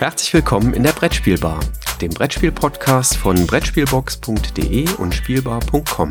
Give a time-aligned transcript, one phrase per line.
[0.00, 1.60] Herzlich willkommen in der Brettspielbar,
[2.00, 6.08] dem Brettspiel-Podcast von Brettspielbox.de und Spielbar.com.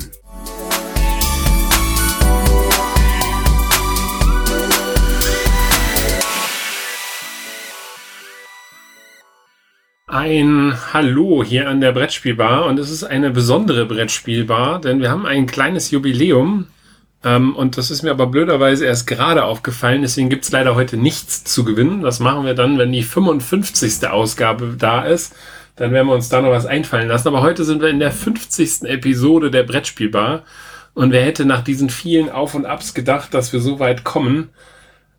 [10.06, 15.26] Ein Hallo hier an der Brettspielbar und es ist eine besondere Brettspielbar, denn wir haben
[15.26, 16.68] ein kleines Jubiläum
[17.24, 21.44] ähm, und das ist mir aber blöderweise erst gerade aufgefallen, deswegen gibt's leider heute nichts
[21.44, 22.02] zu gewinnen.
[22.02, 24.08] Das machen wir dann, wenn die 55.
[24.08, 25.36] Ausgabe da ist.
[25.76, 27.28] Dann werden wir uns da noch was einfallen lassen.
[27.28, 28.84] Aber heute sind wir in der 50.
[28.84, 30.44] Episode der Brettspielbar.
[30.94, 34.50] Und wer hätte nach diesen vielen Auf und Abs gedacht, dass wir so weit kommen?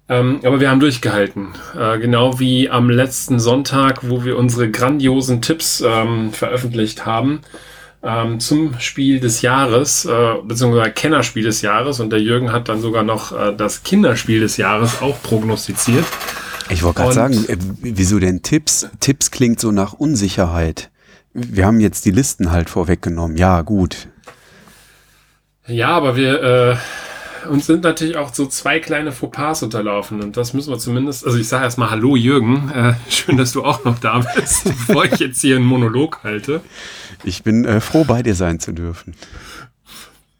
[0.09, 1.55] Ähm, aber wir haben durchgehalten.
[1.79, 7.41] Äh, genau wie am letzten Sonntag, wo wir unsere grandiosen Tipps ähm, veröffentlicht haben
[8.03, 12.01] ähm, zum Spiel des Jahres, äh, beziehungsweise Kennerspiel des Jahres.
[12.01, 16.05] Und der Jürgen hat dann sogar noch äh, das Kinderspiel des Jahres auch prognostiziert.
[16.71, 18.89] Ich wollte gerade sagen, äh, wieso denn Tipps?
[19.01, 20.91] Tipps klingt so nach Unsicherheit.
[21.33, 23.37] Wir haben jetzt die Listen halt vorweggenommen.
[23.37, 24.09] Ja, gut.
[25.67, 26.77] Ja, aber wir, äh,
[27.49, 31.39] uns sind natürlich auch so zwei kleine Fauxpas unterlaufen und das müssen wir zumindest, also
[31.39, 35.19] ich sage erstmal Hallo Jürgen, äh, schön, dass du auch noch da bist, bevor ich
[35.21, 36.61] jetzt hier einen Monolog halte.
[37.25, 39.15] Ich bin äh, froh, bei dir sein zu dürfen.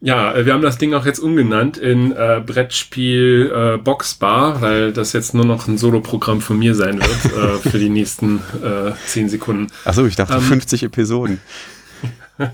[0.01, 4.93] Ja, äh, wir haben das Ding auch jetzt umgenannt in äh, Brettspiel äh, Boxbar, weil
[4.93, 8.91] das jetzt nur noch ein Soloprogramm von mir sein wird äh, für die nächsten äh,
[9.05, 9.67] 10 Sekunden.
[9.85, 11.39] Achso, ich dachte ähm, 50 Episoden.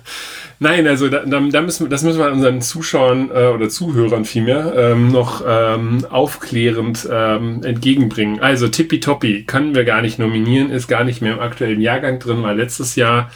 [0.59, 4.73] Nein, also da, da, müssen wir, das müssen wir unseren Zuschauern äh, oder Zuhörern vielmehr
[4.75, 8.41] ähm, noch ähm, aufklärend ähm, entgegenbringen.
[8.41, 12.43] Also Tippitoppi können wir gar nicht nominieren, ist gar nicht mehr im aktuellen Jahrgang drin,
[12.43, 13.29] weil letztes Jahr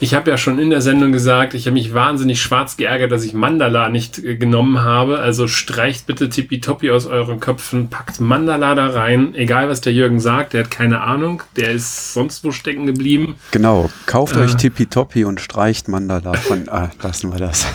[0.00, 3.24] ich habe ja schon in der Sendung gesagt, ich habe mich wahnsinnig schwarz geärgert, dass
[3.24, 5.18] ich Mandala nicht äh, genommen habe.
[5.18, 9.34] Also streicht bitte Tippitoppi aus euren Köpfen, packt Mandala da rein.
[9.34, 11.42] Egal, was der Jürgen sagt, der hat keine Ahnung.
[11.56, 13.34] Der ist sonst wo stecken geblieben.
[13.50, 16.68] Genau, kauft äh, euch Tippitoppi und streicht Mandala von.
[16.68, 17.66] Ah, lassen wir das.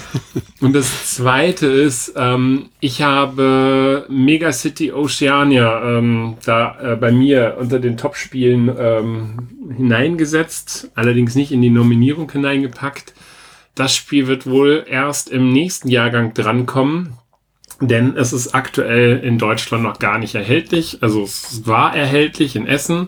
[0.61, 7.79] und das Zweite ist, ähm, ich habe Megacity Oceania ähm, da äh, bei mir unter
[7.79, 13.13] den Top-Spielen ähm, hineingesetzt, allerdings nicht in die Nominierung hineingepackt.
[13.73, 17.13] Das Spiel wird wohl erst im nächsten Jahrgang drankommen,
[17.79, 20.97] denn es ist aktuell in Deutschland noch gar nicht erhältlich.
[20.99, 23.07] Also es war erhältlich in Essen.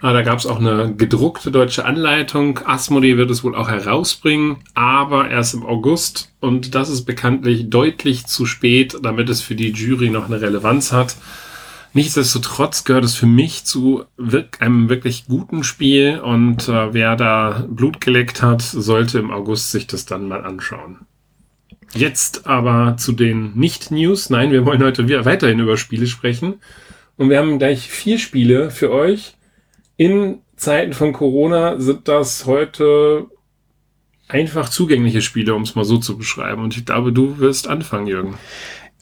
[0.00, 2.60] Ah, da gab es auch eine gedruckte deutsche Anleitung.
[2.64, 6.32] Asmodee wird es wohl auch herausbringen, aber erst im August.
[6.38, 10.92] Und das ist bekanntlich deutlich zu spät, damit es für die Jury noch eine Relevanz
[10.92, 11.16] hat.
[11.94, 14.04] Nichtsdestotrotz gehört es für mich zu
[14.60, 19.86] einem wirklich guten Spiel und äh, wer da Blut geleckt hat, sollte im August sich
[19.86, 20.98] das dann mal anschauen.
[21.94, 24.30] Jetzt aber zu den Nicht-News.
[24.30, 26.60] Nein, wir wollen heute wieder weiterhin über Spiele sprechen.
[27.16, 29.37] Und wir haben gleich vier Spiele für euch.
[29.98, 33.26] In Zeiten von Corona sind das heute
[34.28, 36.62] einfach zugängliche Spiele, um es mal so zu beschreiben.
[36.62, 38.38] Und ich glaube, du wirst anfangen, Jürgen.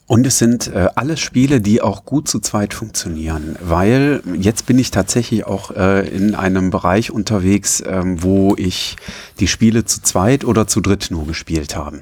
[0.07, 4.79] Und es sind äh, alles Spiele, die auch gut zu zweit funktionieren, weil jetzt bin
[4.79, 8.95] ich tatsächlich auch äh, in einem Bereich unterwegs, ähm, wo ich
[9.39, 12.01] die Spiele zu zweit oder zu dritt nur gespielt habe.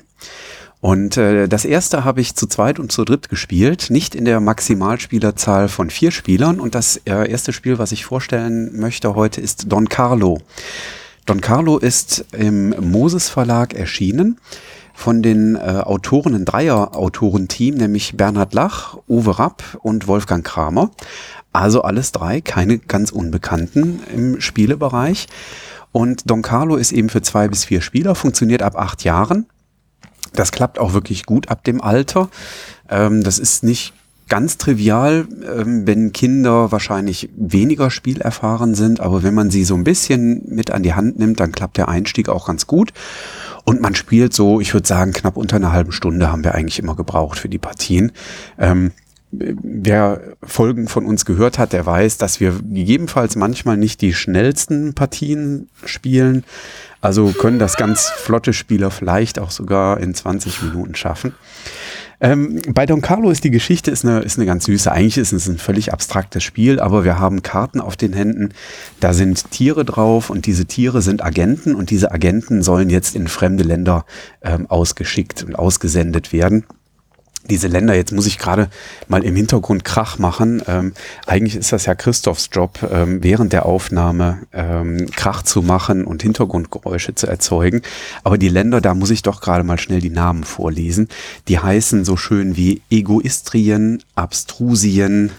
[0.85, 4.39] Und äh, das erste habe ich zu zweit und zu dritt gespielt, nicht in der
[4.39, 6.59] Maximalspielerzahl von vier Spielern.
[6.59, 10.37] Und das äh, erste Spiel, was ich vorstellen möchte heute, ist Don Carlo.
[11.25, 14.37] Don Carlo ist im Moses Verlag erschienen
[14.93, 20.91] von den äh, Autoren, ein Dreier-Autorenteam, nämlich Bernhard Lach, Uwe Rapp und Wolfgang Kramer.
[21.51, 25.25] Also alles drei, keine ganz Unbekannten im Spielebereich.
[25.91, 29.47] Und Don Carlo ist eben für zwei bis vier Spieler, funktioniert ab acht Jahren.
[30.35, 32.29] Das klappt auch wirklich gut ab dem Alter.
[32.89, 33.93] Ähm, das ist nicht
[34.27, 39.83] ganz trivial, ähm, wenn Kinder wahrscheinlich weniger spielerfahren sind, aber wenn man sie so ein
[39.83, 42.91] bisschen mit an die Hand nimmt, dann klappt der Einstieg auch ganz gut.
[43.65, 46.79] Und man spielt so, ich würde sagen, knapp unter einer halben Stunde haben wir eigentlich
[46.79, 48.11] immer gebraucht für die Partien.
[48.59, 48.91] Ähm,
[49.31, 54.93] wer Folgen von uns gehört hat, der weiß, dass wir gegebenenfalls manchmal nicht die schnellsten
[54.93, 56.43] Partien spielen.
[57.05, 61.35] Also können das ganz flotte Spieler vielleicht auch sogar in 20 Minuten schaffen.
[62.19, 64.91] Ähm, bei Don Carlo ist die Geschichte ist eine, ist eine ganz süße.
[64.91, 68.53] Eigentlich ist es ein völlig abstraktes Spiel, aber wir haben Karten auf den Händen.
[69.01, 73.27] Da sind Tiere drauf und diese Tiere sind Agenten und diese Agenten sollen jetzt in
[73.27, 74.05] fremde Länder
[74.41, 76.65] ähm, ausgeschickt und ausgesendet werden
[77.49, 78.69] diese Länder, jetzt muss ich gerade
[79.07, 80.61] mal im Hintergrund Krach machen.
[80.67, 80.93] Ähm,
[81.25, 86.23] eigentlich ist das ja Christophs Job, ähm, während der Aufnahme ähm, Krach zu machen und
[86.23, 87.81] Hintergrundgeräusche zu erzeugen.
[88.23, 91.07] Aber die Länder, da muss ich doch gerade mal schnell die Namen vorlesen.
[91.47, 95.31] Die heißen so schön wie Egoistrien, Abstrusien,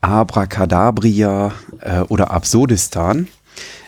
[0.00, 3.28] Abracadabria äh, oder Absurdistan.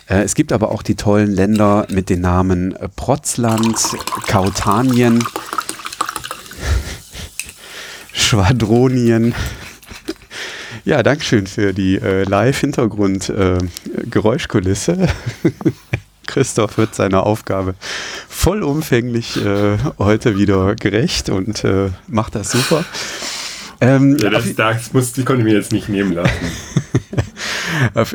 [0.09, 3.79] Äh, es gibt aber auch die tollen Länder mit den Namen äh, Protzland,
[4.27, 5.25] Kautanien,
[8.13, 9.35] Schwadronien.
[10.85, 14.93] Ja, Dankeschön für die äh, Live-Hintergrund-Geräuschkulisse.
[14.93, 15.09] Äh,
[16.27, 17.75] Christoph wird seiner Aufgabe
[18.29, 22.85] vollumfänglich äh, heute wieder gerecht und äh, macht das super.
[23.81, 26.31] Ähm, ja, das, das, muss, die konnte ich mir jetzt nicht nehmen lassen.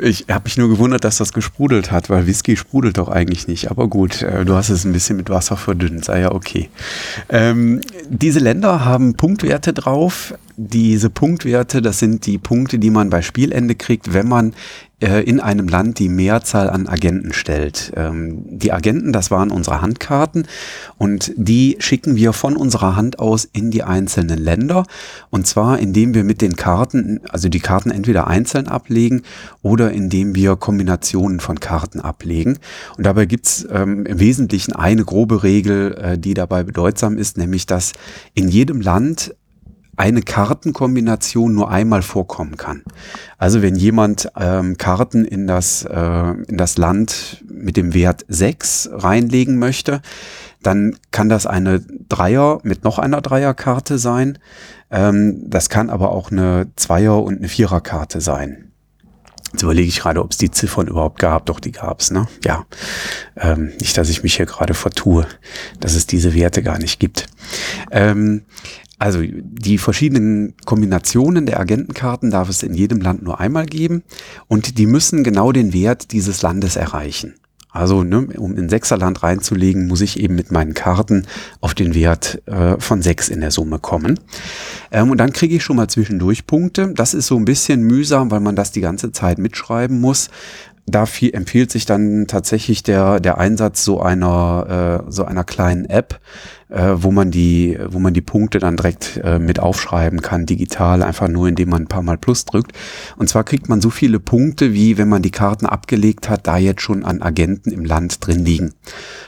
[0.01, 3.71] ich habe mich nur gewundert, dass das gesprudelt hat, weil Whisky sprudelt doch eigentlich nicht.
[3.71, 6.69] Aber gut, äh, du hast es ein bisschen mit Wasser verdünnt, sei ja okay.
[7.29, 10.33] Ähm, diese Länder haben Punktwerte drauf.
[10.57, 14.53] Diese Punktwerte, das sind die Punkte, die man bei Spielende kriegt, wenn man äh,
[15.06, 17.92] in einem Land die Mehrzahl an Agenten stellt.
[17.96, 20.48] Ähm, die Agenten, das waren unsere Handkarten
[20.98, 24.86] und die schicken wir von unserer Hand aus in die einzelnen Länder
[25.30, 29.22] und zwar indem wir mit den Karten, also die Karten entweder einzeln ablegen
[29.62, 32.60] oder indem wir Kombinationen von Karten ablegen.
[32.98, 37.66] Und dabei gibt's ähm, im Wesentlichen eine grobe Regel, äh, die dabei bedeutsam ist, nämlich
[37.66, 37.94] dass
[38.34, 39.36] in jedem Land
[39.97, 42.83] eine Kartenkombination nur einmal vorkommen kann.
[43.38, 48.89] Also wenn jemand ähm, Karten in das, äh, in das Land mit dem Wert 6
[48.92, 50.01] reinlegen möchte,
[50.62, 54.39] dann kann das eine Dreier mit noch einer Dreierkarte sein.
[54.92, 58.71] Ähm, das kann aber auch eine Zweier- und eine Viererkarte sein.
[59.56, 61.45] Jetzt überlege ich gerade, ob es die Ziffern überhaupt gab.
[61.45, 62.27] Doch, die gab es, ne?
[62.44, 62.65] Ja.
[63.38, 65.27] Ähm, nicht, dass ich mich hier gerade vertue,
[65.80, 67.27] dass es diese Werte gar nicht gibt.
[67.89, 68.44] Ähm,
[68.97, 74.03] also die verschiedenen Kombinationen der Agentenkarten darf es in jedem Land nur einmal geben
[74.47, 77.36] und die müssen genau den Wert dieses Landes erreichen.
[77.75, 81.27] Also ne, um in Sechserland reinzulegen, muss ich eben mit meinen Karten
[81.59, 84.18] auf den Wert äh, von sechs in der Summe kommen.
[84.92, 86.94] Ähm, und dann kriege ich schon mal zwischendurch Punkte.
[86.95, 90.30] Das ist so ein bisschen mühsam, weil man das die ganze Zeit mitschreiben muss
[90.87, 95.85] da viel, empfiehlt sich dann tatsächlich der, der Einsatz so einer, äh, so einer kleinen
[95.85, 96.19] App,
[96.69, 101.01] äh, wo man die, wo man die Punkte dann direkt äh, mit aufschreiben kann, digital,
[101.01, 102.73] einfach nur indem man ein paar Mal Plus drückt.
[103.17, 106.57] Und zwar kriegt man so viele Punkte, wie wenn man die Karten abgelegt hat, da
[106.57, 108.73] jetzt schon an Agenten im Land drin liegen.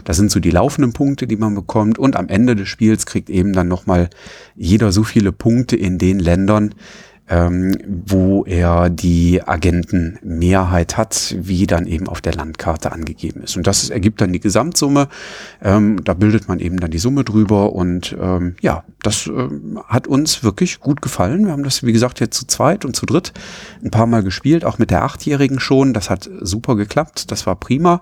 [0.04, 1.98] Das sind so die laufenden Punkte, die man bekommt.
[1.98, 4.10] Und am Ende des Spiels kriegt eben dann nochmal
[4.56, 6.76] jeder so viele Punkte in den Ländern,
[7.30, 13.58] ähm, wo er die Agentenmehrheit hat, wie dann eben auf der Landkarte angegeben ist.
[13.58, 15.10] Und das ergibt dann die Gesamtsumme.
[15.62, 17.74] Ähm, da bildet man eben dann die Summe drüber.
[17.74, 21.46] Und ähm, ja, das ähm, hat uns wirklich gut gefallen.
[21.46, 23.34] Wir haben das, wie gesagt, jetzt zu zweit und zu dritt
[23.84, 25.94] ein paar Mal gespielt, auch mit der Achtjährigen schon.
[25.94, 27.32] Das hat super geklappt.
[27.32, 28.02] Das war prima.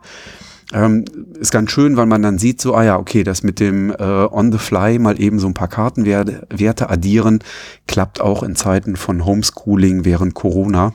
[0.73, 1.05] Ähm,
[1.39, 4.03] ist ganz schön, weil man dann sieht, so, ah ja, okay, das mit dem äh,
[4.03, 7.39] on the fly mal eben so ein paar Kartenwerte addieren,
[7.87, 10.93] klappt auch in Zeiten von Homeschooling während Corona.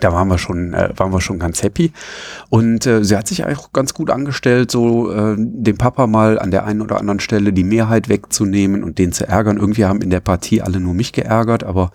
[0.00, 1.92] Da waren wir schon, äh, waren wir schon ganz happy.
[2.48, 6.50] Und äh, sie hat sich auch ganz gut angestellt, so äh, dem Papa mal an
[6.50, 9.56] der einen oder anderen Stelle die Mehrheit wegzunehmen und den zu ärgern.
[9.56, 11.90] Irgendwie haben in der Partie alle nur mich geärgert, aber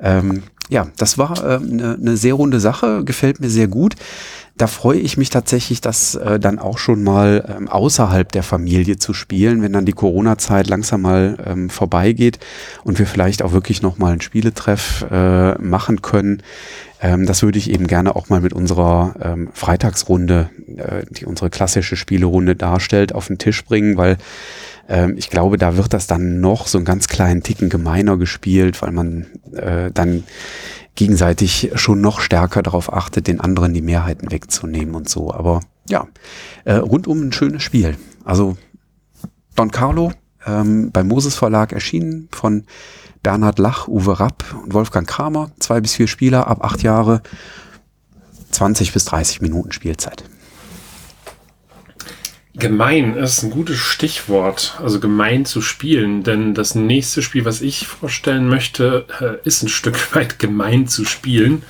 [0.00, 3.96] ähm, ja, das war eine äh, ne, sehr runde Sache, gefällt mir sehr gut
[4.60, 8.98] da freue ich mich tatsächlich, das äh, dann auch schon mal ähm, außerhalb der Familie
[8.98, 12.38] zu spielen, wenn dann die Corona-Zeit langsam mal ähm, vorbeigeht
[12.84, 16.42] und wir vielleicht auch wirklich noch mal einen Spieletreff äh, machen können.
[17.00, 21.50] Ähm, das würde ich eben gerne auch mal mit unserer ähm, Freitagsrunde, äh, die unsere
[21.50, 24.18] klassische Spielerunde darstellt, auf den Tisch bringen, weil
[24.88, 28.82] ähm, ich glaube, da wird das dann noch so einen ganz kleinen Ticken gemeiner gespielt,
[28.82, 30.24] weil man äh, dann
[30.94, 35.32] gegenseitig schon noch stärker darauf achtet, den anderen die Mehrheiten wegzunehmen und so.
[35.32, 36.06] Aber ja,
[36.64, 37.96] äh, rundum ein schönes Spiel.
[38.24, 38.56] Also
[39.54, 40.12] Don Carlo
[40.46, 42.64] ähm, beim Moses Verlag erschienen von
[43.22, 45.50] Bernhard Lach, Uwe Rapp und Wolfgang Kramer.
[45.58, 47.22] Zwei bis vier Spieler ab acht Jahre,
[48.50, 50.24] 20 bis 30 Minuten Spielzeit.
[52.54, 57.86] Gemein ist ein gutes Stichwort, also gemein zu spielen, denn das nächste Spiel, was ich
[57.86, 61.62] vorstellen möchte, äh, ist ein Stück weit gemein zu spielen.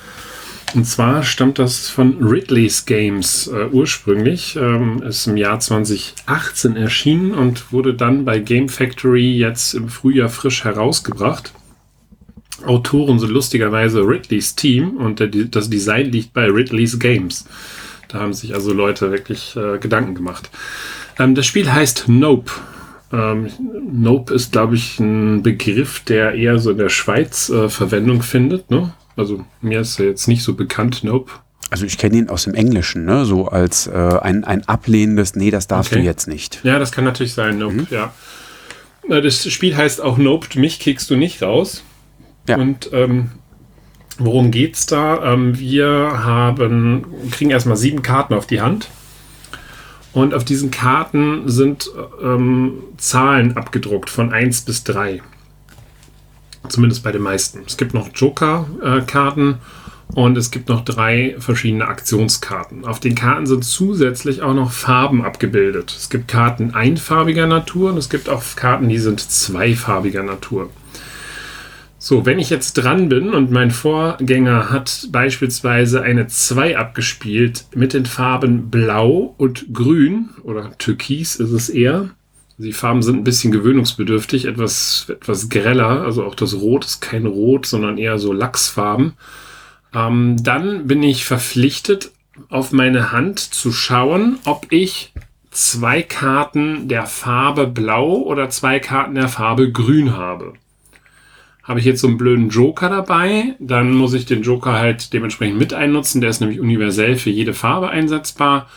[0.73, 7.33] Und zwar stammt das von Ridley's Games äh, ursprünglich, ähm, ist im Jahr 2018 erschienen
[7.33, 11.51] und wurde dann bei Game Factory jetzt im Frühjahr frisch herausgebracht.
[12.65, 17.45] Autoren sind lustigerweise Ridley's Team und der, das Design liegt bei Ridley's Games.
[18.07, 20.49] Da haben sich also Leute wirklich äh, Gedanken gemacht.
[21.19, 22.51] Ähm, das Spiel heißt Nope.
[23.11, 23.49] Ähm,
[23.91, 28.71] nope ist, glaube ich, ein Begriff, der eher so in der Schweiz äh, Verwendung findet.
[28.71, 28.93] Ne?
[29.21, 31.31] Also mir ist er jetzt nicht so bekannt, Nope.
[31.69, 33.23] Also ich kenne ihn aus dem Englischen, ne?
[33.23, 36.01] so als äh, ein, ein ablehnendes, nee, das darfst okay.
[36.01, 36.59] du jetzt nicht.
[36.63, 37.87] Ja, das kann natürlich sein, Nope, mhm.
[37.89, 38.13] ja.
[39.07, 41.83] Das Spiel heißt auch Nope, mich kickst du nicht raus.
[42.47, 42.57] Ja.
[42.57, 43.31] Und ähm,
[44.23, 45.33] Worum geht's da?
[45.33, 45.87] Ähm, wir
[46.23, 48.89] haben, kriegen erstmal sieben Karten auf die Hand.
[50.13, 51.89] Und auf diesen Karten sind
[52.21, 55.21] ähm, Zahlen abgedruckt von 1 bis 3.
[56.69, 57.59] Zumindest bei den meisten.
[57.67, 59.55] Es gibt noch Joker-Karten
[60.13, 62.85] und es gibt noch drei verschiedene Aktionskarten.
[62.85, 65.93] Auf den Karten sind zusätzlich auch noch Farben abgebildet.
[65.97, 70.69] Es gibt Karten einfarbiger Natur und es gibt auch Karten, die sind zweifarbiger Natur.
[71.97, 77.93] So, wenn ich jetzt dran bin und mein Vorgänger hat beispielsweise eine 2 abgespielt mit
[77.93, 82.09] den Farben Blau und Grün oder Türkis ist es eher.
[82.61, 86.03] Die Farben sind ein bisschen gewöhnungsbedürftig, etwas, etwas greller.
[86.03, 89.13] Also auch das Rot ist kein Rot, sondern eher so Lachsfarben.
[89.95, 92.11] Ähm, dann bin ich verpflichtet,
[92.49, 95.11] auf meine Hand zu schauen, ob ich
[95.49, 100.53] zwei Karten der Farbe Blau oder zwei Karten der Farbe Grün habe.
[101.63, 105.57] Habe ich jetzt so einen blöden Joker dabei, dann muss ich den Joker halt dementsprechend
[105.57, 106.21] mit einnutzen.
[106.21, 108.69] Der ist nämlich universell für jede Farbe einsetzbar.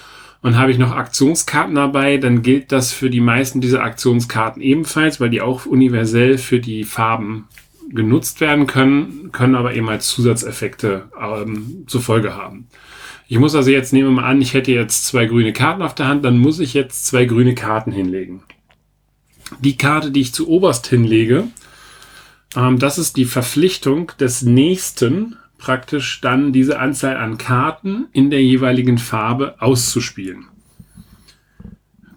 [0.45, 5.19] Und habe ich noch Aktionskarten dabei, dann gilt das für die meisten dieser Aktionskarten ebenfalls,
[5.19, 7.49] weil die auch universell für die Farben
[7.89, 12.69] genutzt werden können, können aber eben als Zusatzeffekte ähm, zur Folge haben.
[13.27, 15.95] Ich muss also jetzt, nehmen wir mal an, ich hätte jetzt zwei grüne Karten auf
[15.95, 18.43] der Hand, dann muss ich jetzt zwei grüne Karten hinlegen.
[19.61, 21.45] Die Karte, die ich zu oberst hinlege,
[22.55, 28.43] ähm, das ist die Verpflichtung des nächsten, praktisch dann diese Anzahl an Karten in der
[28.43, 30.47] jeweiligen Farbe auszuspielen.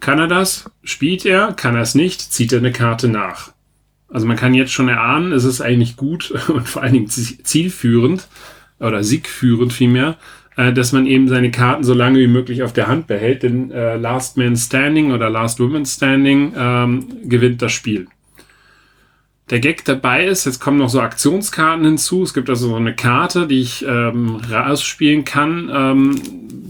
[0.00, 0.70] Kann er das?
[0.84, 1.52] Spielt er?
[1.52, 2.20] Kann er es nicht?
[2.20, 3.52] Zieht er eine Karte nach?
[4.08, 8.28] Also man kann jetzt schon erahnen, es ist eigentlich gut und vor allen Dingen zielführend
[8.78, 10.16] oder siegführend vielmehr,
[10.56, 13.70] äh, dass man eben seine Karten so lange wie möglich auf der Hand behält, denn
[13.70, 18.08] äh, Last Man Standing oder Last Woman Standing ähm, gewinnt das Spiel
[19.50, 22.22] der Gag dabei ist, jetzt kommen noch so Aktionskarten hinzu.
[22.22, 25.70] Es gibt also so eine Karte, die ich ähm, rausspielen kann.
[25.72, 26.20] Ähm,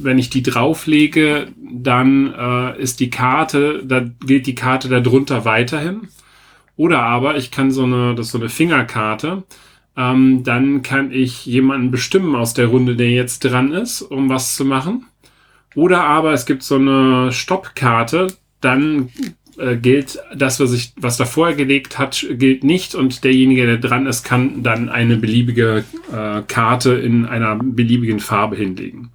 [0.00, 6.08] wenn ich die drauflege, dann äh, ist die Karte, da gilt die Karte darunter weiterhin.
[6.76, 9.42] Oder aber ich kann so eine, das ist so eine Fingerkarte.
[9.96, 14.54] Ähm, dann kann ich jemanden bestimmen aus der Runde, der jetzt dran ist, um was
[14.54, 15.06] zu machen.
[15.74, 18.28] Oder aber es gibt so eine Stoppkarte,
[18.60, 19.10] dann
[19.58, 23.78] äh, gilt das, was ich, was da vorher gelegt hat, gilt nicht und derjenige, der
[23.78, 29.10] dran ist, kann dann eine beliebige äh, Karte in einer beliebigen Farbe hinlegen.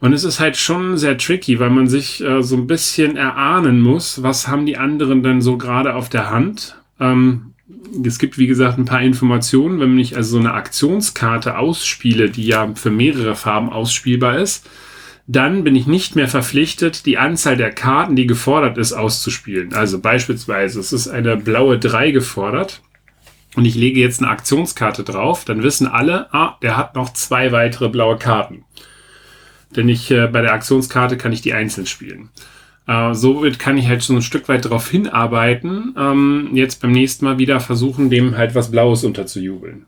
[0.00, 3.80] Und es ist halt schon sehr tricky, weil man sich äh, so ein bisschen erahnen
[3.80, 6.76] muss, was haben die anderen denn so gerade auf der Hand.
[7.00, 7.54] Ähm,
[8.04, 9.80] es gibt, wie gesagt, ein paar Informationen.
[9.80, 14.68] Wenn ich also so eine Aktionskarte ausspiele, die ja für mehrere Farben ausspielbar ist,
[15.26, 19.72] dann bin ich nicht mehr verpflichtet, die Anzahl der Karten, die gefordert ist, auszuspielen.
[19.72, 22.82] Also beispielsweise, es ist eine blaue 3 gefordert
[23.56, 27.52] und ich lege jetzt eine Aktionskarte drauf, dann wissen alle, ah, der hat noch zwei
[27.52, 28.64] weitere blaue Karten.
[29.74, 32.28] Denn ich, äh, bei der Aktionskarte kann ich die einzeln spielen.
[32.86, 37.24] Äh, somit kann ich halt so ein Stück weit darauf hinarbeiten, ähm, jetzt beim nächsten
[37.24, 39.86] Mal wieder versuchen, dem halt was Blaues unterzujubeln.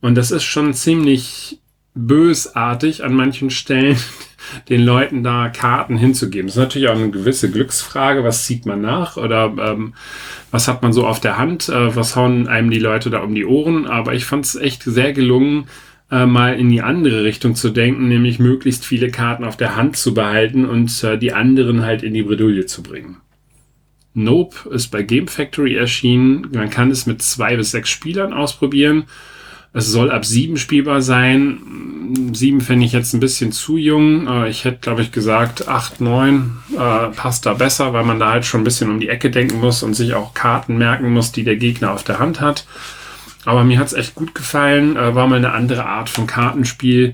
[0.00, 1.58] Und das ist schon ziemlich
[1.94, 3.96] bösartig an manchen Stellen,
[4.68, 6.46] den Leuten da Karten hinzugeben.
[6.46, 8.24] Das ist natürlich auch eine gewisse Glücksfrage.
[8.24, 9.16] Was zieht man nach?
[9.16, 9.94] Oder ähm,
[10.50, 11.68] was hat man so auf der Hand?
[11.68, 13.86] Äh, was hauen einem die Leute da um die Ohren?
[13.86, 15.66] Aber ich fand es echt sehr gelungen,
[16.10, 19.96] äh, mal in die andere Richtung zu denken, nämlich möglichst viele Karten auf der Hand
[19.96, 23.18] zu behalten und äh, die anderen halt in die Bredouille zu bringen.
[24.14, 26.48] Nope ist bei Game Factory erschienen.
[26.54, 29.04] Man kann es mit zwei bis sechs Spielern ausprobieren.
[29.76, 31.58] Es soll ab sieben spielbar sein.
[32.32, 34.26] Sieben fände ich jetzt ein bisschen zu jung.
[34.26, 38.30] Äh, ich hätte, glaube ich, gesagt, acht, neun äh, passt da besser, weil man da
[38.30, 41.30] halt schon ein bisschen um die Ecke denken muss und sich auch Karten merken muss,
[41.30, 42.66] die der Gegner auf der Hand hat.
[43.44, 44.96] Aber mir hat es echt gut gefallen.
[44.96, 47.12] Äh, war mal eine andere Art von Kartenspiel.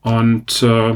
[0.00, 0.94] Und äh,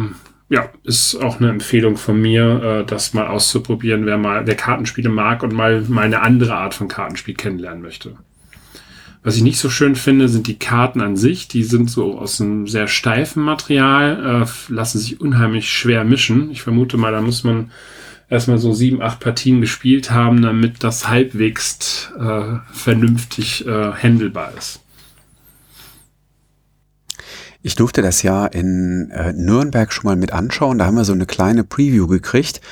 [0.48, 5.08] ja, ist auch eine Empfehlung von mir, äh, das mal auszuprobieren, wer mal, wer Kartenspiele
[5.08, 8.16] mag und mal, mal eine andere Art von Kartenspiel kennenlernen möchte.
[9.22, 11.46] Was ich nicht so schön finde, sind die Karten an sich.
[11.46, 16.50] Die sind so aus einem sehr steifen Material, äh, lassen sich unheimlich schwer mischen.
[16.50, 17.70] Ich vermute mal, da muss man
[18.30, 24.80] erstmal so sieben, acht Partien gespielt haben, damit das halbwegs äh, vernünftig äh, handelbar ist.
[27.62, 30.78] Ich durfte das ja in äh, Nürnberg schon mal mit anschauen.
[30.78, 32.62] Da haben wir so eine kleine Preview gekriegt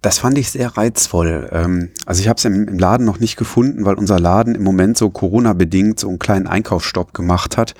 [0.00, 1.48] das fand ich sehr reizvoll.
[1.52, 4.96] Ähm, also ich habe es im, Laden noch nicht gefunden, weil unser Laden im Moment
[4.96, 7.74] so Corona-bedingt so einen kleinen Einkaufsstopp gemacht hat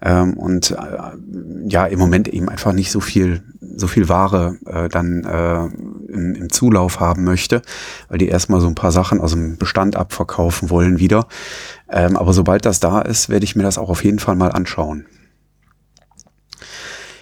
[0.00, 0.76] ähm, und äh,
[1.68, 3.42] ja im Moment eben einfach nicht so viel
[3.74, 5.64] so viel Ware äh, dann äh,
[6.12, 7.62] im, im Zulauf haben möchte,
[8.08, 11.26] weil die erstmal so ein paar Sachen aus dem Bestand abverkaufen wollen wieder.
[11.88, 14.52] Ähm, aber sobald das da ist, werde ich mir das auch auf jeden Fall mal
[14.52, 15.06] anschauen.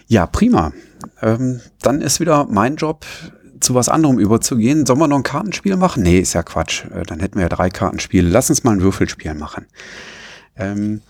[0.07, 0.73] Ja, prima.
[1.23, 3.07] Ähm, dann ist wieder mein Job,
[3.61, 4.87] zu was anderem überzugehen.
[4.87, 6.03] Sollen wir noch ein Kartenspiel machen?
[6.03, 6.85] Nee, ist ja Quatsch.
[6.87, 8.29] Äh, dann hätten wir ja drei Kartenspiele.
[8.29, 9.67] Lass uns mal ein Würfelspiel machen.
[10.57, 11.03] Ähm,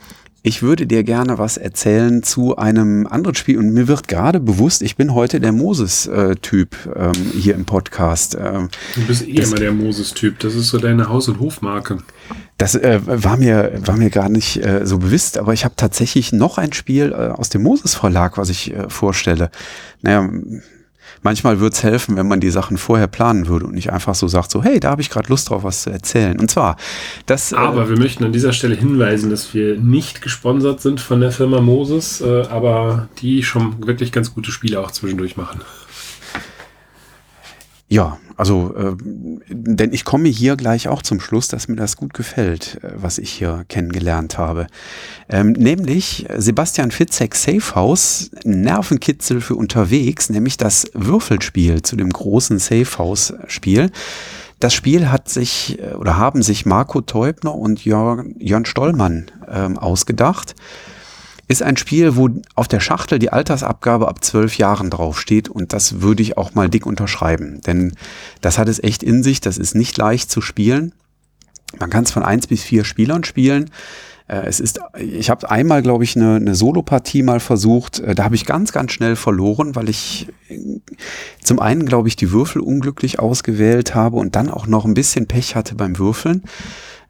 [0.42, 4.80] ich würde dir gerne was erzählen zu einem anderen Spiel und mir wird gerade bewusst,
[4.80, 8.38] ich bin heute der Moses-Typ ähm, hier im Podcast.
[8.40, 11.98] Ähm, du bist eh immer der Moses-Typ, das ist so deine Haus- und Hofmarke.
[12.56, 16.32] Das äh, war mir war mir gar nicht äh, so bewusst, aber ich habe tatsächlich
[16.32, 19.50] noch ein Spiel äh, aus dem Moses Verlag, was ich äh, vorstelle.
[20.00, 20.26] Naja,
[21.22, 24.28] manchmal würde es helfen, wenn man die Sachen vorher planen würde und nicht einfach so
[24.28, 26.38] sagt, so, hey, da habe ich gerade Lust drauf, was zu erzählen.
[26.38, 26.76] Und zwar,
[27.26, 27.52] das.
[27.52, 31.20] Äh, aber äh, wir möchten an dieser Stelle hinweisen, dass wir nicht gesponsert sind von
[31.20, 35.60] der Firma Moses, äh, aber die schon wirklich ganz gute Spiele auch zwischendurch machen.
[37.88, 38.96] Ja, also, äh,
[39.48, 43.18] denn ich komme hier gleich auch zum Schluss, dass mir das gut gefällt, äh, was
[43.18, 44.66] ich hier kennengelernt habe.
[45.28, 52.58] Ähm, nämlich Sebastian Fitzek Safe House, Nervenkitzel für unterwegs, nämlich das Würfelspiel zu dem großen
[52.58, 53.90] Safe House Spiel.
[54.58, 59.76] Das Spiel hat sich äh, oder haben sich Marco Teubner und Jörn, Jörn Stollmann ähm,
[59.76, 60.54] ausgedacht
[61.50, 66.00] ist ein Spiel, wo auf der Schachtel die Altersabgabe ab zwölf Jahren draufsteht und das
[66.00, 67.94] würde ich auch mal dick unterschreiben, denn
[68.40, 70.94] das hat es echt in sich, das ist nicht leicht zu spielen.
[71.78, 73.70] Man kann es von eins bis vier Spielern spielen.
[74.28, 77.98] Äh, es ist, ich habe einmal, glaube ich, eine, eine Solo-Partie mal versucht.
[77.98, 80.58] Äh, da habe ich ganz, ganz schnell verloren, weil ich äh,
[81.42, 85.26] zum einen, glaube ich, die Würfel unglücklich ausgewählt habe und dann auch noch ein bisschen
[85.26, 86.42] Pech hatte beim Würfeln.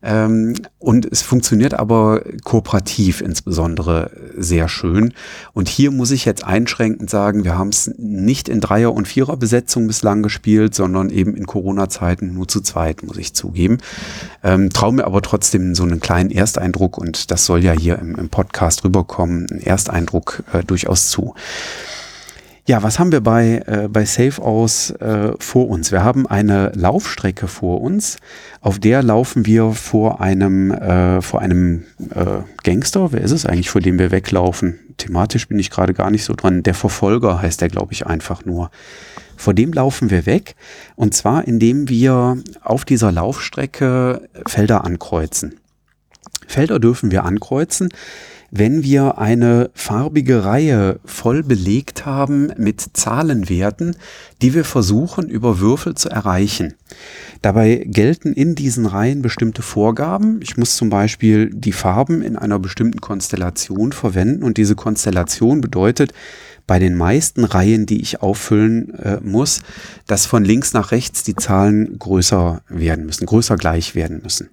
[0.03, 5.13] Ähm, und es funktioniert aber kooperativ insbesondere sehr schön.
[5.53, 9.87] Und hier muss ich jetzt einschränkend sagen, wir haben es nicht in Dreier- und Vierer-Besetzung
[9.87, 13.79] bislang gespielt, sondern eben in Corona-Zeiten nur zu zweit, muss ich zugeben.
[14.43, 18.15] Ähm, Traue mir aber trotzdem so einen kleinen Ersteindruck, und das soll ja hier im,
[18.15, 21.35] im Podcast rüberkommen, einen Ersteindruck äh, durchaus zu.
[22.71, 25.91] Ja, was haben wir bei, äh, bei Safe aus äh, vor uns?
[25.91, 28.19] Wir haben eine Laufstrecke vor uns,
[28.61, 31.83] auf der laufen wir vor einem, äh, vor einem
[32.15, 33.11] äh, Gangster.
[33.11, 34.79] Wer ist es eigentlich, vor dem wir weglaufen?
[34.99, 36.63] Thematisch bin ich gerade gar nicht so dran.
[36.63, 38.71] Der Verfolger heißt der, glaube ich, einfach nur.
[39.37, 40.55] Vor dem laufen wir weg
[40.95, 45.57] und zwar indem wir auf dieser Laufstrecke Felder ankreuzen.
[46.47, 47.89] Felder dürfen wir ankreuzen,
[48.51, 53.97] wenn wir eine farbige Reihe voll belegt haben mit Zahlenwerten,
[54.43, 56.75] die wir versuchen über Würfel zu erreichen.
[57.43, 60.41] Dabei gelten in diesen Reihen bestimmte Vorgaben.
[60.43, 66.13] Ich muss zum Beispiel die Farben in einer bestimmten Konstellation verwenden und diese Konstellation bedeutet,
[66.67, 69.61] bei den meisten Reihen, die ich auffüllen äh, muss,
[70.07, 74.51] dass von links nach rechts die Zahlen größer werden müssen, größer gleich werden müssen.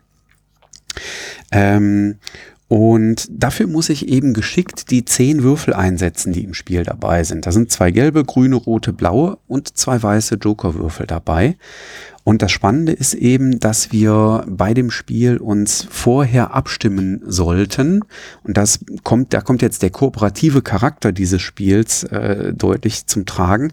[1.52, 2.16] Ähm,
[2.68, 7.46] und dafür muss ich eben geschickt die zehn Würfel einsetzen, die im Spiel dabei sind.
[7.46, 11.56] Da sind zwei gelbe, grüne, rote, blaue und zwei weiße Jokerwürfel dabei.
[12.26, 18.02] Und das Spannende ist eben, dass wir bei dem Spiel uns vorher abstimmen sollten.
[18.44, 23.72] Und das kommt, da kommt jetzt der kooperative Charakter dieses Spiels äh, deutlich zum Tragen.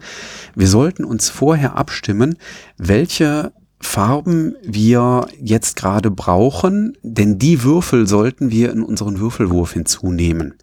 [0.55, 2.37] Wir sollten uns vorher abstimmen,
[2.77, 3.51] welche
[3.85, 10.55] Farben wir jetzt gerade brauchen, denn die Würfel sollten wir in unseren Würfelwurf hinzunehmen.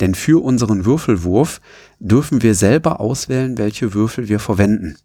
[0.00, 1.60] Denn für unseren Würfelwurf
[1.98, 4.96] dürfen wir selber auswählen, welche Würfel wir verwenden.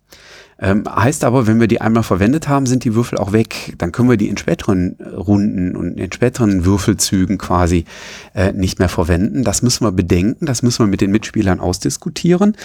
[0.60, 3.76] Ähm, heißt aber, wenn wir die einmal verwendet haben, sind die Würfel auch weg.
[3.78, 7.86] Dann können wir die in späteren Runden und in späteren Würfelzügen quasi
[8.34, 9.44] äh, nicht mehr verwenden.
[9.44, 12.56] Das müssen wir bedenken, das müssen wir mit den Mitspielern ausdiskutieren.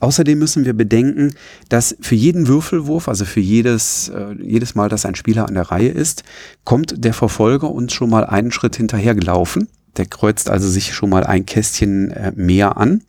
[0.00, 1.34] Außerdem müssen wir bedenken,
[1.68, 5.70] dass für jeden Würfelwurf, also für jedes, äh, jedes Mal, dass ein Spieler an der
[5.70, 6.24] Reihe ist,
[6.64, 9.68] kommt der Verfolger uns schon mal einen Schritt hinterhergelaufen.
[9.96, 13.02] Der kreuzt also sich schon mal ein Kästchen äh, mehr an.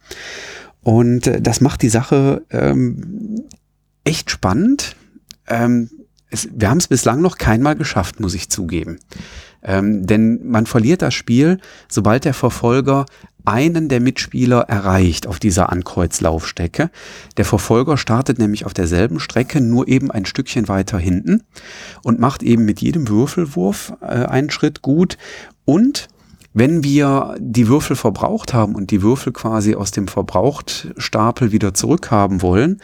[0.84, 3.46] Und äh, das macht die Sache ähm,
[4.04, 4.96] echt spannend.
[5.48, 5.90] Ähm,
[6.30, 9.00] es, wir haben es bislang noch keinmal geschafft, muss ich zugeben.
[9.64, 13.06] Ähm, denn man verliert das Spiel, sobald der Verfolger
[13.46, 16.90] einen der Mitspieler erreicht auf dieser Ankreuzlaufstrecke.
[17.38, 21.44] Der Verfolger startet nämlich auf derselben Strecke, nur eben ein Stückchen weiter hinten
[22.04, 25.18] und macht eben mit jedem Würfelwurf äh, einen Schritt gut.
[25.66, 26.08] Und
[26.54, 32.42] wenn wir die Würfel verbraucht haben und die Würfel quasi aus dem Verbrauchtstapel wieder zurückhaben
[32.42, 32.82] wollen,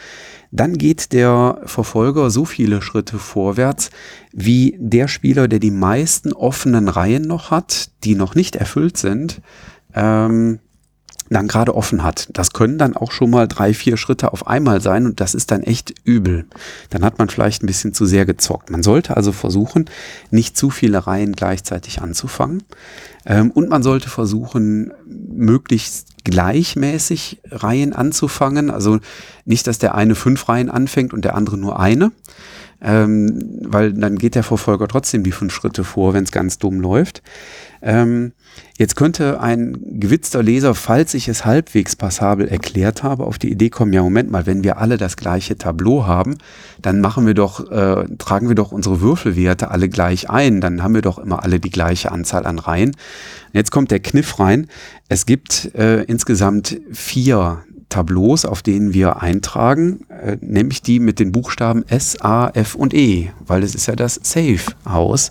[0.50, 3.90] dann geht der Verfolger so viele Schritte vorwärts,
[4.32, 9.42] wie der Spieler, der die meisten offenen Reihen noch hat, die noch nicht erfüllt sind,
[9.94, 10.60] ähm,
[11.30, 12.28] dann gerade offen hat.
[12.32, 15.50] Das können dann auch schon mal drei, vier Schritte auf einmal sein und das ist
[15.50, 16.46] dann echt übel.
[16.90, 18.70] Dann hat man vielleicht ein bisschen zu sehr gezockt.
[18.70, 19.86] Man sollte also versuchen,
[20.30, 22.62] nicht zu viele Reihen gleichzeitig anzufangen.
[23.26, 28.70] Ähm, und man sollte versuchen, möglichst gleichmäßig Reihen anzufangen.
[28.70, 28.98] Also
[29.44, 32.12] nicht, dass der eine fünf Reihen anfängt und der andere nur eine.
[32.80, 36.80] Ähm, weil dann geht der Verfolger trotzdem die fünf Schritte vor, wenn es ganz dumm
[36.80, 37.22] läuft.
[37.80, 38.32] Ähm,
[38.76, 43.70] jetzt könnte ein gewitzter Leser, falls ich es halbwegs passabel erklärt habe, auf die Idee
[43.70, 46.38] kommen, ja Moment mal, wenn wir alle das gleiche Tableau haben,
[46.82, 50.94] dann machen wir doch, äh, tragen wir doch unsere Würfelwerte alle gleich ein, dann haben
[50.94, 52.96] wir doch immer alle die gleiche Anzahl an Reihen.
[53.52, 54.68] Jetzt kommt der Kniff rein.
[55.08, 61.32] Es gibt äh, insgesamt vier Tableaus, auf denen wir eintragen, äh, nämlich die mit den
[61.32, 65.28] Buchstaben S, A, F und E, weil es ist ja das Safe-Haus.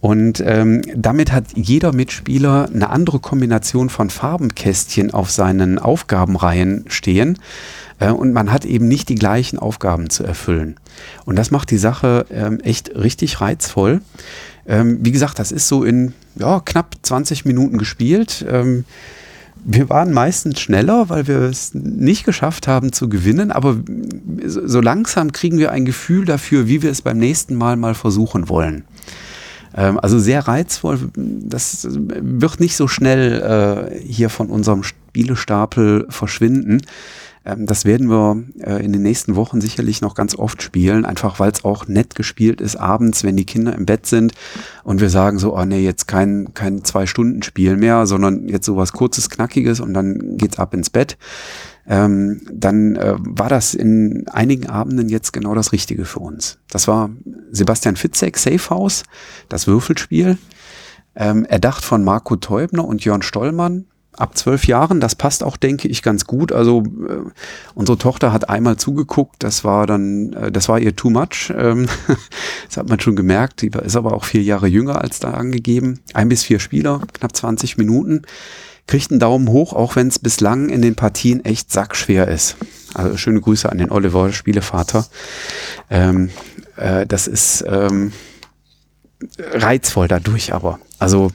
[0.00, 7.38] Und ähm, damit hat jeder Mitspieler eine andere Kombination von Farbenkästchen auf seinen Aufgabenreihen stehen.
[7.98, 10.76] Äh, und man hat eben nicht die gleichen Aufgaben zu erfüllen.
[11.24, 14.00] Und das macht die Sache ähm, echt richtig reizvoll.
[14.68, 18.44] Ähm, wie gesagt, das ist so in ja, knapp 20 Minuten gespielt.
[18.48, 18.84] Ähm,
[19.68, 23.76] wir waren meistens schneller, weil wir es nicht geschafft haben zu gewinnen, aber
[24.44, 28.48] so langsam kriegen wir ein Gefühl dafür, wie wir es beim nächsten Mal mal versuchen
[28.48, 28.84] wollen.
[29.76, 31.10] Ähm, also sehr reizvoll.
[31.16, 36.82] Das wird nicht so schnell äh, hier von unserem Spielestapel verschwinden.
[37.46, 41.38] Ähm, das werden wir äh, in den nächsten Wochen sicherlich noch ganz oft spielen, einfach
[41.38, 44.32] weil es auch nett gespielt ist abends, wenn die Kinder im Bett sind
[44.84, 49.30] und wir sagen so, oh nee, jetzt kein, kein Zwei-Stunden-Spiel mehr, sondern jetzt sowas kurzes,
[49.30, 51.16] knackiges und dann geht's ab ins Bett.
[51.88, 56.58] Ähm, dann äh, war das in einigen Abenden jetzt genau das Richtige für uns.
[56.68, 57.10] Das war
[57.52, 59.04] Sebastian Fitzek, Safe House,
[59.48, 60.36] das Würfelspiel,
[61.14, 65.00] ähm, erdacht von Marco Teubner und Jörn Stollmann, ab zwölf Jahren.
[65.00, 66.52] Das passt auch, denke ich, ganz gut.
[66.52, 67.30] Also äh,
[67.74, 71.52] unsere Tochter hat einmal zugeguckt, das war dann, äh, das war ihr too much.
[71.56, 71.86] Ähm,
[72.66, 73.62] das hat man schon gemerkt.
[73.62, 76.00] Die ist aber auch vier Jahre jünger als da angegeben.
[76.14, 78.22] Ein bis vier Spieler, knapp 20 Minuten.
[78.86, 82.56] Kriegt einen Daumen hoch, auch wenn es bislang in den Partien echt sackschwer ist.
[82.94, 85.06] Also schöne Grüße an den Oliver, Spielevater.
[85.90, 86.30] Ähm,
[86.76, 88.12] äh, das ist ähm,
[89.38, 90.78] reizvoll dadurch aber.
[90.98, 91.32] Also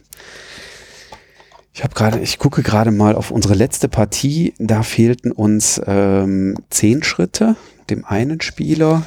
[1.73, 4.53] ich habe gerade, ich gucke gerade mal auf unsere letzte Partie.
[4.60, 7.55] Da fehlten uns ähm, zehn Schritte,
[7.89, 9.03] dem einen Spieler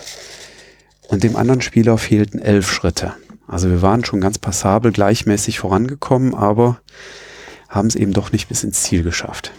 [1.09, 3.15] und dem anderen Spieler fehlten elf Schritte.
[3.47, 6.81] Also wir waren schon ganz passabel gleichmäßig vorangekommen, aber
[7.69, 9.53] haben es eben doch nicht bis ins Ziel geschafft.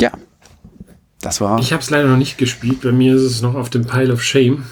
[0.00, 0.10] Ja,
[1.20, 1.60] das war.
[1.60, 2.80] Ich habe es leider noch nicht gespielt.
[2.80, 4.64] Bei mir ist es noch auf dem Pile of Shame.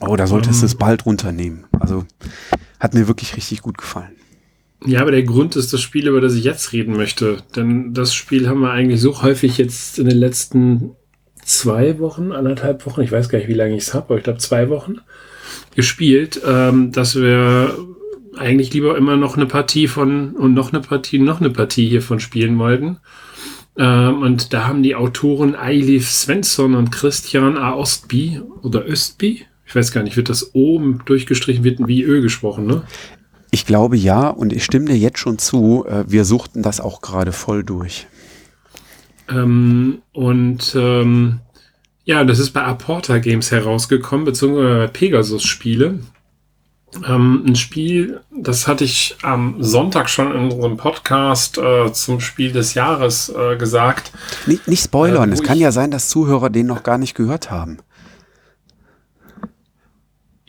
[0.00, 1.64] Oh, da solltest du um, es bald runternehmen.
[1.80, 2.04] Also
[2.78, 4.16] hat mir wirklich richtig gut gefallen.
[4.84, 7.38] Ja, aber der Grund ist das Spiel, über das ich jetzt reden möchte.
[7.54, 10.96] Denn das Spiel haben wir eigentlich so häufig jetzt in den letzten
[11.44, 14.24] zwei Wochen, anderthalb Wochen, ich weiß gar nicht, wie lange ich es habe, aber ich
[14.24, 14.96] glaube zwei Wochen
[15.74, 17.76] gespielt, ähm, dass wir
[18.36, 22.20] eigentlich lieber immer noch eine Partie von und noch eine Partie, noch eine Partie hiervon
[22.20, 22.98] spielen wollten.
[23.76, 27.74] Ähm, und da haben die Autoren Eilif Svensson und Christian A.
[27.74, 32.66] Ostby oder Östby, ich weiß gar nicht, wird das oben durchgestrichen, wird wie Ö gesprochen,
[32.66, 32.82] ne?
[33.54, 37.02] Ich glaube ja und ich stimme dir jetzt schon zu, äh, wir suchten das auch
[37.02, 38.06] gerade voll durch.
[39.28, 41.40] Ähm, und ähm,
[42.04, 45.98] ja, das ist bei Aporta Games herausgekommen, beziehungsweise bei Pegasus Spiele.
[47.06, 52.52] Ähm, ein Spiel, das hatte ich am Sonntag schon in unserem Podcast äh, zum Spiel
[52.52, 54.12] des Jahres äh, gesagt.
[54.46, 57.50] Nicht, nicht spoilern, äh, es kann ja sein, dass Zuhörer den noch gar nicht gehört
[57.50, 57.78] haben.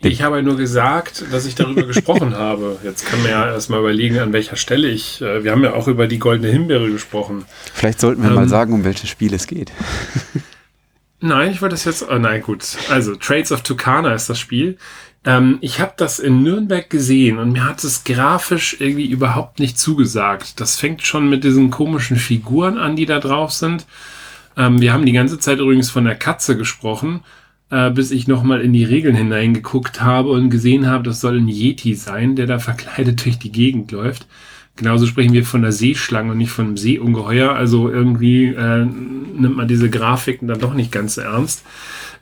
[0.04, 2.78] Ich habe nur gesagt, dass ich darüber gesprochen habe.
[2.84, 5.20] Jetzt kann man ja erstmal überlegen, an welcher Stelle ich.
[5.22, 7.44] Äh, wir haben ja auch über die goldene Himbeere gesprochen.
[7.72, 9.72] Vielleicht sollten wir ähm, mal sagen, um welches Spiel es geht.
[11.20, 12.06] Nein, ich wollte das jetzt.
[12.06, 12.62] Oh nein, gut.
[12.90, 14.76] Also, Trades of Tucana ist das Spiel.
[15.24, 19.78] Ähm, ich habe das in Nürnberg gesehen und mir hat es grafisch irgendwie überhaupt nicht
[19.78, 20.60] zugesagt.
[20.60, 23.86] Das fängt schon mit diesen komischen Figuren an, die da drauf sind.
[24.54, 27.22] Ähm, wir haben die ganze Zeit übrigens von der Katze gesprochen
[27.94, 31.94] bis ich nochmal in die Regeln hineingeguckt habe und gesehen habe, das soll ein Yeti
[31.94, 34.26] sein, der da verkleidet durch die Gegend läuft.
[34.76, 37.52] Genauso sprechen wir von der Seeschlange und nicht von einem Seeungeheuer.
[37.52, 41.64] Also irgendwie äh, nimmt man diese Grafiken dann doch nicht ganz ernst.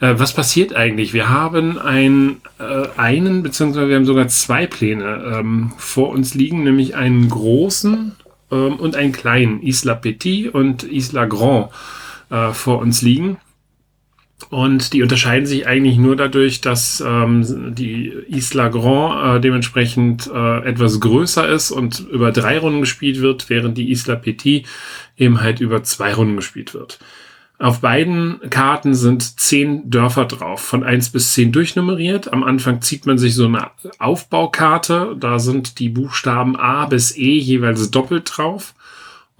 [0.01, 1.15] Äh, was passiert eigentlich?
[1.15, 6.63] Wir haben ein, äh, einen, beziehungsweise wir haben sogar zwei Pläne ähm, vor uns liegen,
[6.63, 8.13] nämlich einen großen
[8.51, 11.71] ähm, und einen kleinen, Isla Petit und Isla Grand,
[12.29, 13.39] äh, vor uns liegen.
[14.51, 20.65] Und die unterscheiden sich eigentlich nur dadurch, dass ähm, die Isla Grand äh, dementsprechend äh,
[20.65, 24.67] etwas größer ist und über drei Runden gespielt wird, während die Isla Petit
[25.17, 26.99] eben halt über zwei Runden gespielt wird.
[27.59, 32.33] Auf beiden Karten sind zehn Dörfer drauf, von eins bis zehn durchnummeriert.
[32.33, 35.15] Am Anfang zieht man sich so eine Aufbaukarte.
[35.17, 38.75] Da sind die Buchstaben A bis E jeweils doppelt drauf.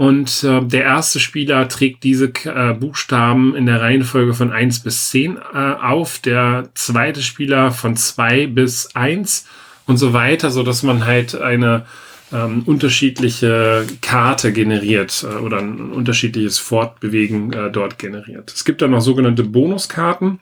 [0.03, 5.11] Und äh, der erste Spieler trägt diese äh, Buchstaben in der Reihenfolge von eins bis
[5.11, 9.47] zehn äh, auf, der zweite Spieler von zwei bis eins
[9.87, 11.87] und so weiter, so dass man halt eine
[12.33, 18.53] ähm, unterschiedliche Karte generiert äh, oder ein unterschiedliches Fortbewegen äh, dort generiert.
[18.53, 20.41] Es gibt dann noch sogenannte Bonuskarten,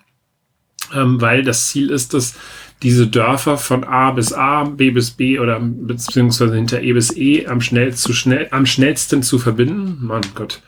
[0.94, 2.34] ähm, weil das Ziel ist es,
[2.82, 7.46] diese Dörfer von A bis A, B bis B oder beziehungsweise hinter E bis E
[7.46, 9.98] am, schnell, zu schnell, am schnellsten zu verbinden.
[10.00, 10.62] Mein Gott.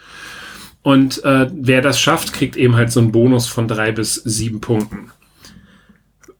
[0.82, 4.60] Und äh, wer das schafft, kriegt eben halt so einen Bonus von drei bis sieben
[4.60, 5.10] Punkten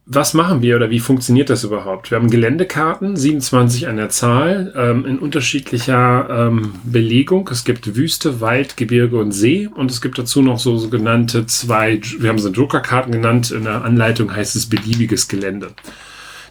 [0.05, 2.11] was machen wir oder wie funktioniert das überhaupt?
[2.11, 7.49] Wir haben Geländekarten, 27 an der Zahl, ähm, in unterschiedlicher ähm, Belegung.
[7.53, 12.01] Es gibt Wüste, Wald, Gebirge und See und es gibt dazu noch so sogenannte zwei,
[12.19, 15.71] wir haben sie Jokerkarten genannt, in der Anleitung heißt es beliebiges Gelände.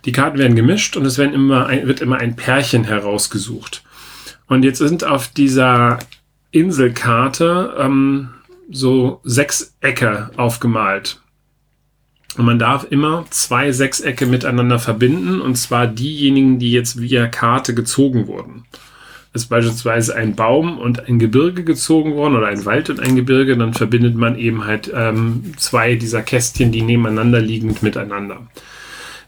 [0.05, 3.83] Die Karten werden gemischt und es werden immer ein, wird immer ein Pärchen herausgesucht.
[4.47, 5.99] Und jetzt sind auf dieser
[6.51, 8.29] Inselkarte ähm,
[8.69, 11.21] so sechs Ecke aufgemalt.
[12.37, 17.73] Und man darf immer zwei Sechsecke miteinander verbinden, und zwar diejenigen, die jetzt via Karte
[17.73, 18.65] gezogen wurden.
[19.33, 23.57] Ist beispielsweise ein Baum und ein Gebirge gezogen worden oder ein Wald und ein Gebirge,
[23.57, 28.41] dann verbindet man eben halt ähm, zwei dieser Kästchen, die nebeneinander liegend miteinander.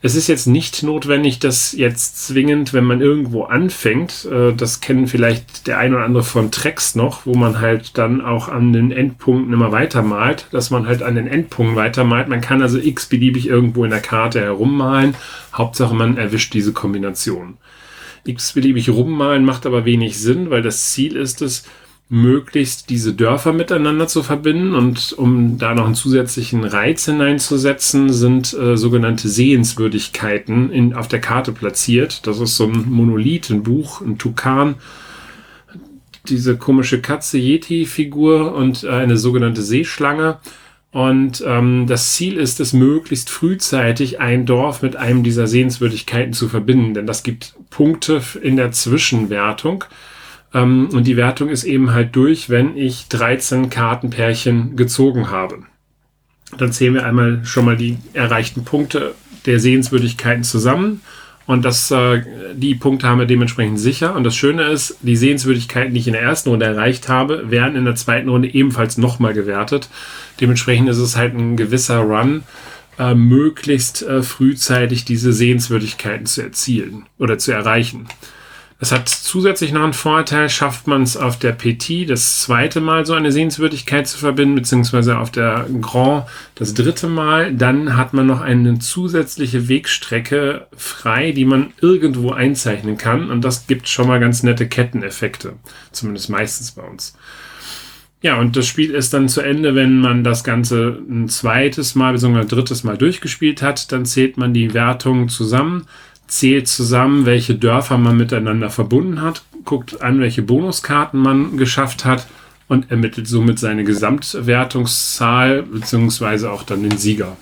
[0.06, 5.08] Es ist jetzt nicht notwendig, dass jetzt zwingend, wenn man irgendwo anfängt, äh, das kennen
[5.08, 8.92] vielleicht der ein oder andere von Tracks noch, wo man halt dann auch an den
[8.92, 12.28] Endpunkten immer weitermalt, dass man halt an den Endpunkten weitermalt.
[12.28, 15.16] Man kann also x-beliebig irgendwo in der Karte herummalen.
[15.54, 17.58] Hauptsache man erwischt diese Kombination.
[18.26, 21.64] X-beliebig rummalen macht aber wenig Sinn, weil das Ziel ist es,
[22.14, 24.76] möglichst diese Dörfer miteinander zu verbinden.
[24.76, 31.22] Und um da noch einen zusätzlichen Reiz hineinzusetzen, sind äh, sogenannte Sehenswürdigkeiten in, auf der
[31.22, 32.28] Karte platziert.
[32.28, 34.76] Das ist so ein Monolith, ein Buch, ein Tukan,
[36.30, 40.38] diese komische Katze Yeti-Figur und äh, eine sogenannte Seeschlange.
[40.92, 46.48] Und ähm, das Ziel ist es, möglichst frühzeitig ein Dorf mit einem dieser Sehenswürdigkeiten zu
[46.48, 49.86] verbinden, denn das gibt Punkte in der Zwischenwertung.
[50.54, 55.60] Ähm, und die Wertung ist eben halt durch, wenn ich 13 Kartenpärchen gezogen habe.
[56.58, 61.02] Dann zählen wir einmal schon mal die erreichten Punkte der Sehenswürdigkeiten zusammen.
[61.46, 62.22] Und das, äh,
[62.56, 64.16] die Punkte haben wir dementsprechend sicher.
[64.16, 67.76] Und das Schöne ist, die Sehenswürdigkeiten, die ich in der ersten Runde erreicht habe, werden
[67.76, 69.90] in der zweiten Runde ebenfalls nochmal gewertet.
[70.40, 72.44] Dementsprechend ist es halt ein gewisser Run,
[72.98, 78.08] äh, möglichst äh, frühzeitig diese Sehenswürdigkeiten zu erzielen oder zu erreichen.
[78.84, 83.06] Es hat zusätzlich noch einen Vorteil, schafft man es auf der PT das zweite Mal
[83.06, 88.28] so eine Sehenswürdigkeit zu verbinden, beziehungsweise auf der Grand das dritte Mal, dann hat man
[88.28, 94.20] noch eine zusätzliche Wegstrecke frei, die man irgendwo einzeichnen kann und das gibt schon mal
[94.20, 95.54] ganz nette Ketteneffekte,
[95.94, 97.16] zumindest meistens bei uns.
[98.22, 102.12] Ja, und das Spiel ist dann zu Ende, wenn man das Ganze ein zweites Mal
[102.12, 102.40] bzw.
[102.40, 105.88] ein drittes Mal durchgespielt hat, dann zählt man die Wertungen zusammen
[106.28, 112.28] zählt zusammen, welche Dörfer man miteinander verbunden hat, guckt an, welche Bonuskarten man geschafft hat
[112.68, 117.38] und ermittelt somit seine Gesamtwertungszahl beziehungsweise auch dann den Sieger.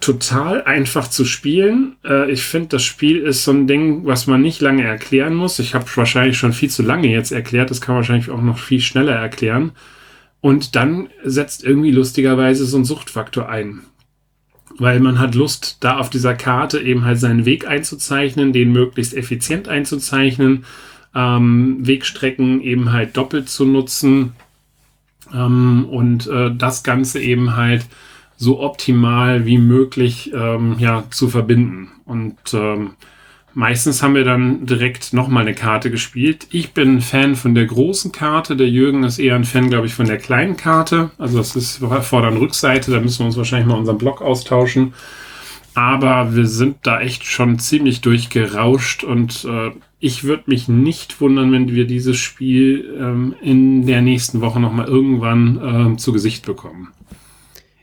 [0.00, 1.96] Total einfach zu spielen.
[2.04, 5.58] Äh, ich finde, das Spiel ist so ein Ding, was man nicht lange erklären muss.
[5.58, 7.70] Ich habe wahrscheinlich schon viel zu lange jetzt erklärt.
[7.70, 9.72] Das kann man wahrscheinlich auch noch viel schneller erklären.
[10.40, 13.80] Und dann setzt irgendwie lustigerweise so ein Suchtfaktor ein
[14.78, 19.14] weil man hat Lust, da auf dieser Karte eben halt seinen Weg einzuzeichnen, den möglichst
[19.14, 20.64] effizient einzuzeichnen,
[21.14, 24.32] ähm, Wegstrecken eben halt doppelt zu nutzen
[25.32, 27.86] ähm, und äh, das Ganze eben halt
[28.36, 31.90] so optimal wie möglich ähm, ja, zu verbinden.
[32.04, 32.90] Und ähm,
[33.58, 36.46] Meistens haben wir dann direkt nochmal eine Karte gespielt.
[36.50, 38.54] Ich bin Fan von der großen Karte.
[38.54, 41.10] Der Jürgen ist eher ein Fan, glaube ich, von der kleinen Karte.
[41.16, 42.90] Also das ist Vorder- Rückseite.
[42.90, 44.92] Da müssen wir uns wahrscheinlich mal unseren Block austauschen.
[45.72, 51.50] Aber wir sind da echt schon ziemlich durchgerauscht und äh, ich würde mich nicht wundern,
[51.50, 56.88] wenn wir dieses Spiel ähm, in der nächsten Woche nochmal irgendwann äh, zu Gesicht bekommen.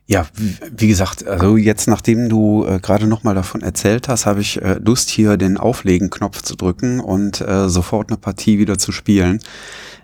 [0.05, 0.27] Ja,
[0.75, 4.77] wie gesagt, also jetzt nachdem du äh, gerade nochmal davon erzählt hast, habe ich äh,
[4.83, 9.39] Lust hier den Auflegen-Knopf zu drücken und äh, sofort eine Partie wieder zu spielen.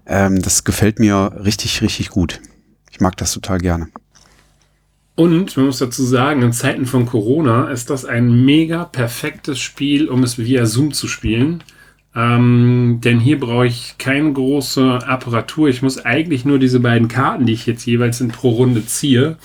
[0.06, 2.40] Ähm, das gefällt mir richtig, richtig gut.
[2.92, 3.90] Ich mag das total gerne.
[5.16, 10.08] Und man muss dazu sagen, in Zeiten von Corona ist das ein mega perfektes Spiel,
[10.08, 11.62] um es via Zoom zu spielen.
[12.16, 15.68] Ähm, denn hier brauche ich keine große Apparatur.
[15.68, 19.38] Ich muss eigentlich nur diese beiden Karten, die ich jetzt jeweils in pro Runde ziehe,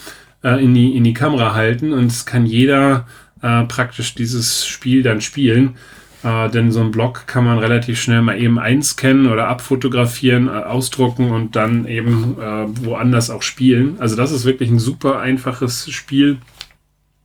[0.45, 3.07] äh, in, die, in die Kamera halten und es kann jeder
[3.43, 5.77] äh, praktisch dieses Spiel dann spielen.
[6.23, 10.51] Äh, denn so ein Block kann man relativ schnell mal eben einscannen oder abfotografieren, äh,
[10.51, 13.97] ausdrucken und dann eben äh, woanders auch spielen.
[13.99, 16.39] Also das ist wirklich ein super einfaches Spiel,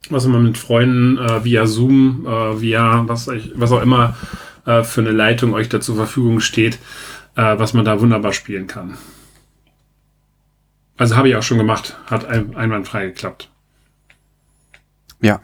[0.10, 4.18] was man mit Freunden äh, via Zoom, äh, via was, was auch immer
[4.66, 6.76] äh, für eine Leitung euch da zur Verfügung steht,
[7.36, 8.98] äh, was man da wunderbar spielen kann.
[11.00, 13.50] Also habe ich auch schon gemacht, hat ein, einwandfrei geklappt.
[15.22, 15.40] Ja.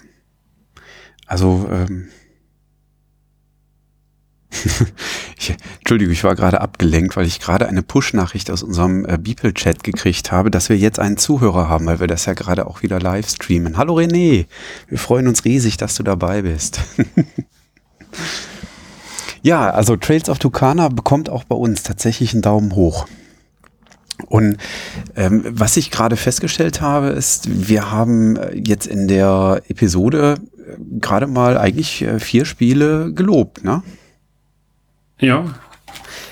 [1.25, 2.09] Also ähm,
[5.39, 9.81] ich, Entschuldigung, ich war gerade abgelenkt, weil ich gerade eine Push-Nachricht aus unserem äh, Beeple-Chat
[9.85, 12.99] gekriegt habe, dass wir jetzt einen Zuhörer haben, weil wir das ja gerade auch wieder
[12.99, 13.77] live streamen.
[13.77, 14.47] Hallo René,
[14.89, 16.81] wir freuen uns riesig, dass du dabei bist.
[19.41, 23.07] ja, also Trails of Tucana bekommt auch bei uns tatsächlich einen Daumen hoch.
[24.27, 24.57] Und
[25.15, 30.77] ähm, was ich gerade festgestellt habe, ist, wir haben äh, jetzt in der Episode äh,
[30.99, 33.83] gerade mal eigentlich äh, vier Spiele gelobt, ne?
[35.19, 35.45] Ja.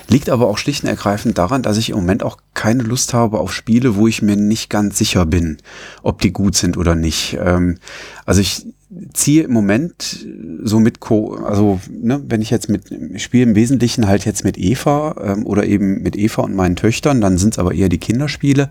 [0.08, 3.40] Liegt aber auch schlicht und ergreifend daran, dass ich im Moment auch keine Lust habe
[3.40, 5.58] auf Spiele, wo ich mir nicht ganz sicher bin,
[6.02, 7.38] ob die gut sind oder nicht.
[7.40, 7.78] Ähm,
[8.26, 8.66] also ich
[9.12, 10.26] ziehe im Moment
[10.62, 14.58] so mit, Co also ne, wenn ich jetzt mit spiele im Wesentlichen halt jetzt mit
[14.58, 17.98] Eva ähm, oder eben mit Eva und meinen Töchtern, dann sind es aber eher die
[17.98, 18.70] Kinderspiele.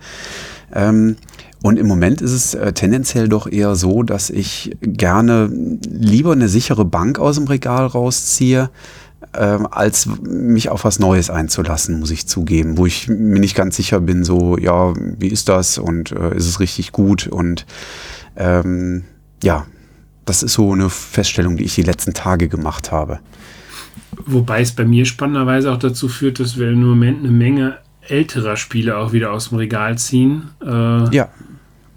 [0.74, 1.16] Ähm,
[1.62, 6.50] und im Moment ist es äh, tendenziell doch eher so, dass ich gerne lieber eine
[6.50, 8.70] sichere Bank aus dem Regal rausziehe,
[9.34, 13.78] ähm, als mich auf was Neues einzulassen, muss ich zugeben, wo ich mir nicht ganz
[13.78, 17.66] sicher bin, so, ja, wie ist das und äh, ist es richtig gut und
[18.36, 19.04] ähm,
[19.42, 19.66] ja,
[20.26, 23.20] das ist so eine Feststellung, die ich die letzten Tage gemacht habe.
[24.26, 28.58] Wobei es bei mir spannenderweise auch dazu führt, dass wir im Moment eine Menge älterer
[28.58, 30.50] Spiele auch wieder aus dem Regal ziehen.
[30.62, 31.30] Äh, ja.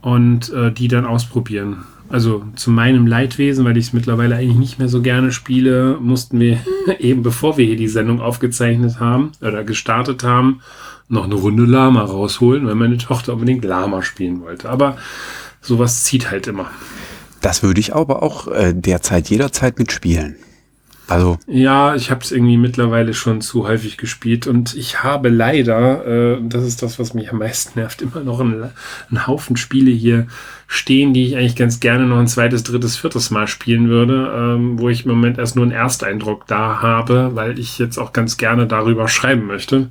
[0.01, 1.85] Und äh, die dann ausprobieren.
[2.09, 6.39] Also zu meinem Leidwesen, weil ich es mittlerweile eigentlich nicht mehr so gerne spiele, mussten
[6.39, 6.59] wir
[7.01, 10.61] eben bevor wir hier die Sendung aufgezeichnet haben oder gestartet haben,
[11.09, 14.69] noch eine Runde Lama rausholen, weil meine Tochter unbedingt Lama spielen wollte.
[14.69, 14.97] Aber
[15.61, 16.71] sowas zieht halt immer.
[17.47, 20.35] Das würde ich aber auch äh, derzeit jederzeit mitspielen.
[21.07, 21.39] Also.
[21.47, 26.39] Ja, ich habe es irgendwie mittlerweile schon zu häufig gespielt und ich habe leider, äh,
[26.43, 28.73] das ist das, was mich am meisten nervt, immer noch einen,
[29.11, 30.27] einen Haufen Spiele hier
[30.67, 34.81] stehen, die ich eigentlich ganz gerne noch ein zweites, drittes, viertes Mal spielen würde, ähm,
[34.81, 38.39] wo ich im Moment erst nur einen Ersteindruck da habe, weil ich jetzt auch ganz
[38.39, 39.87] gerne darüber schreiben möchte.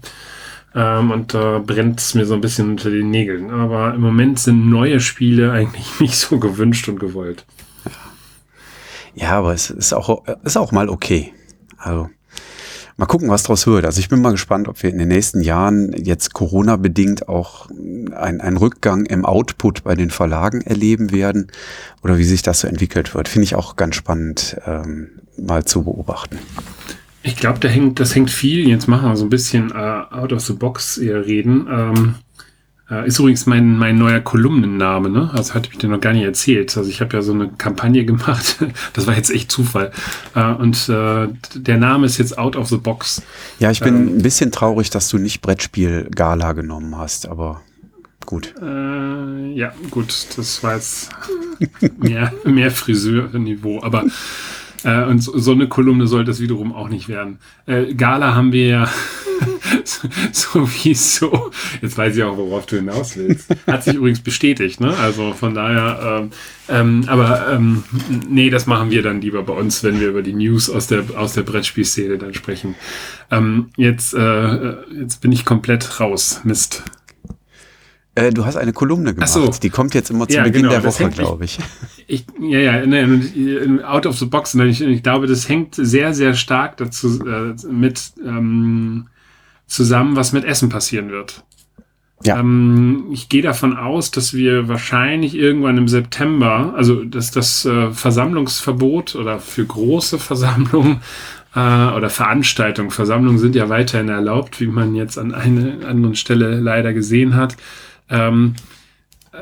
[0.76, 3.50] Ähm, und da brennt es mir so ein bisschen unter den Nägeln.
[3.50, 7.46] Aber im Moment sind neue Spiele eigentlich nicht so gewünscht und gewollt.
[9.16, 11.34] Ja, aber es ist auch, ist auch mal okay.
[11.78, 12.10] Also
[12.98, 13.86] mal gucken, was draus wird.
[13.86, 17.70] Also ich bin mal gespannt, ob wir in den nächsten Jahren jetzt Corona-bedingt auch
[18.14, 21.48] einen Rückgang im Output bei den Verlagen erleben werden
[22.04, 23.30] oder wie sich das so entwickelt wird.
[23.30, 26.40] Finde ich auch ganz spannend ähm, mal zu beobachten.
[27.26, 28.70] Ich glaube, da hängt, das hängt viel.
[28.70, 31.68] Jetzt machen wir so ein bisschen äh, out of the box eher reden.
[31.68, 32.16] Ähm,
[32.88, 35.32] äh, ist übrigens mein, mein neuer Kolumnenname, ne?
[35.34, 36.78] Also hatte ich dir noch gar nicht erzählt.
[36.78, 38.58] Also ich habe ja so eine Kampagne gemacht.
[38.94, 39.92] das war jetzt echt Zufall.
[40.36, 43.24] Äh, und äh, der Name ist jetzt out of the box.
[43.58, 47.64] Ja, ich bin ähm, ein bisschen traurig, dass du nicht Brettspiel Gala genommen hast, aber
[48.28, 48.54] gut.
[48.62, 51.10] Äh, ja, gut, das war jetzt
[51.98, 54.04] mehr, mehr Friseurniveau, aber
[54.86, 57.40] äh, und so, so, eine Kolumne sollte es wiederum auch nicht werden.
[57.66, 58.90] Äh, Gala haben wir ja
[60.32, 61.52] sowieso.
[61.82, 63.54] Jetzt weiß ich auch, worauf du hinaus willst.
[63.66, 64.96] Hat sich übrigens bestätigt, ne?
[64.96, 66.30] Also von daher, ähm,
[66.70, 67.84] ähm, aber ähm,
[68.30, 71.04] nee, das machen wir dann lieber bei uns, wenn wir über die News aus der,
[71.18, 72.76] aus der Brettspielszene dann sprechen.
[73.32, 76.42] Ähm, jetzt, äh, jetzt bin ich komplett raus.
[76.44, 76.84] Mist.
[78.16, 79.30] Äh, du hast eine Kolumne gemacht.
[79.30, 79.50] So.
[79.62, 81.60] Die kommt jetzt immer zu ja, Beginn genau, der Woche, glaube ich.
[82.08, 82.26] ich.
[82.40, 84.56] Ja, ja, ne, out of the box.
[84.56, 89.08] Ne, ich, ich, glaube, das hängt sehr, sehr stark dazu äh, mit ähm,
[89.68, 91.44] zusammen, was mit Essen passieren wird.
[92.24, 92.40] Ja.
[92.40, 97.92] Ähm, ich gehe davon aus, dass wir wahrscheinlich irgendwann im September, also dass das äh,
[97.92, 101.02] Versammlungsverbot oder für große Versammlungen
[101.54, 106.60] äh, oder Veranstaltungen, Versammlungen sind ja weiterhin erlaubt, wie man jetzt an einer anderen Stelle
[106.62, 107.58] leider gesehen hat.
[108.10, 108.56] Ähm,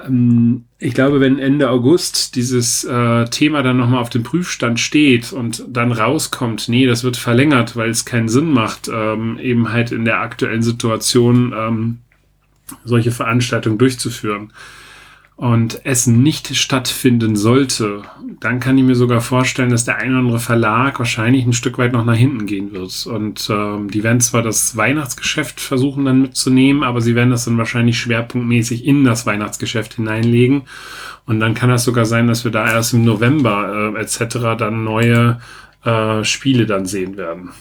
[0.06, 5.32] ähm, ich glaube, wenn Ende August dieses äh, Thema dann nochmal auf dem Prüfstand steht
[5.34, 9.92] und dann rauskommt, nee, das wird verlängert, weil es keinen Sinn macht, ähm, eben halt
[9.92, 12.00] in der aktuellen Situation ähm,
[12.84, 14.52] solche Veranstaltungen durchzuführen.
[15.36, 18.04] und Essen nicht stattfinden sollte,
[18.44, 21.78] dann kann ich mir sogar vorstellen, dass der ein oder andere Verlag wahrscheinlich ein Stück
[21.78, 23.06] weit noch nach hinten gehen wird.
[23.06, 27.58] Und ähm, die werden zwar das Weihnachtsgeschäft versuchen dann mitzunehmen, aber sie werden das dann
[27.58, 30.64] wahrscheinlich schwerpunktmäßig in das Weihnachtsgeschäft hineinlegen.
[31.26, 34.58] Und dann kann das sogar sein, dass wir da erst im November äh, etc.
[34.58, 35.40] dann neue
[35.86, 37.52] äh, Spiele dann sehen werden.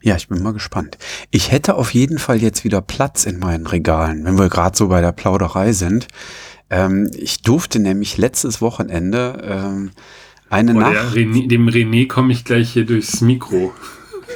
[0.00, 0.98] Ja, ich bin mal gespannt.
[1.30, 4.88] Ich hätte auf jeden Fall jetzt wieder Platz in meinen Regalen, wenn wir gerade so
[4.88, 6.08] bei der Plauderei sind.
[6.72, 9.90] Ähm, ich durfte nämlich letztes Wochenende ähm,
[10.48, 11.14] eine oh, Nacht.
[11.14, 13.74] René, dem René komme ich gleich hier durchs Mikro.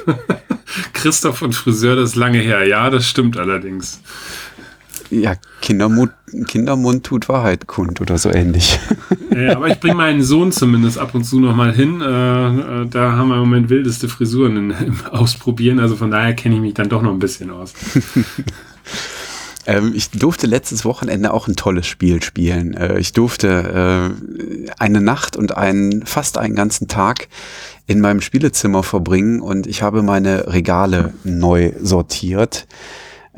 [0.93, 2.67] Christoph und Friseur, das ist lange her.
[2.67, 4.01] Ja, das stimmt allerdings.
[5.09, 6.11] Ja, Kindermund,
[6.47, 8.79] Kindermund tut Wahrheit kund oder so ähnlich.
[9.37, 12.01] Ja, aber ich bringe meinen Sohn zumindest ab und zu noch mal hin.
[12.01, 15.77] Äh, äh, da haben wir im Moment wildeste Frisuren in, im Ausprobieren.
[15.77, 17.75] Also von daher kenne ich mich dann doch noch ein bisschen aus.
[19.67, 22.73] ähm, ich durfte letztes Wochenende auch ein tolles Spiel spielen.
[22.73, 27.27] Äh, ich durfte äh, eine Nacht und einen, fast einen ganzen Tag
[27.85, 32.67] in meinem Spielezimmer verbringen und ich habe meine Regale neu sortiert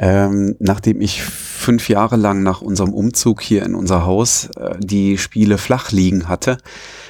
[0.02, 5.18] ähm, nachdem ich fünf Jahre lang nach unserem Umzug hier in unser Haus äh, die
[5.18, 6.58] Spiele flach liegen hatte,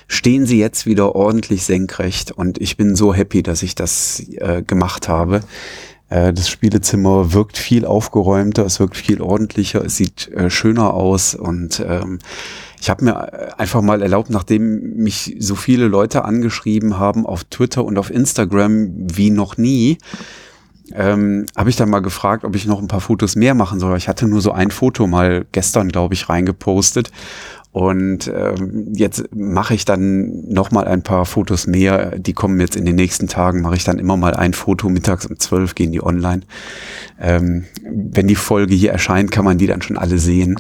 [0.08, 4.64] stehen sie jetzt wieder ordentlich senkrecht und ich bin so happy, dass ich das äh,
[4.64, 5.42] gemacht habe.
[6.10, 11.36] Äh, das Spielezimmer wirkt viel aufgeräumter, es wirkt viel ordentlicher, es sieht äh, schöner aus
[11.36, 12.20] und ähm,
[12.82, 17.84] ich habe mir einfach mal erlaubt, nachdem mich so viele Leute angeschrieben haben auf Twitter
[17.84, 19.98] und auf Instagram wie noch nie,
[20.94, 23.98] ähm, habe ich dann mal gefragt, ob ich noch ein paar Fotos mehr machen soll.
[23.98, 27.12] Ich hatte nur so ein Foto mal gestern, glaube ich, reingepostet.
[27.72, 32.18] Und ähm, jetzt mache ich dann noch mal ein paar Fotos mehr.
[32.18, 33.62] Die kommen jetzt in den nächsten Tagen.
[33.62, 34.90] Mache ich dann immer mal ein Foto.
[34.90, 36.42] Mittags um zwölf gehen die online.
[37.20, 40.60] Ähm, wenn die Folge hier erscheint, kann man die dann schon alle sehen.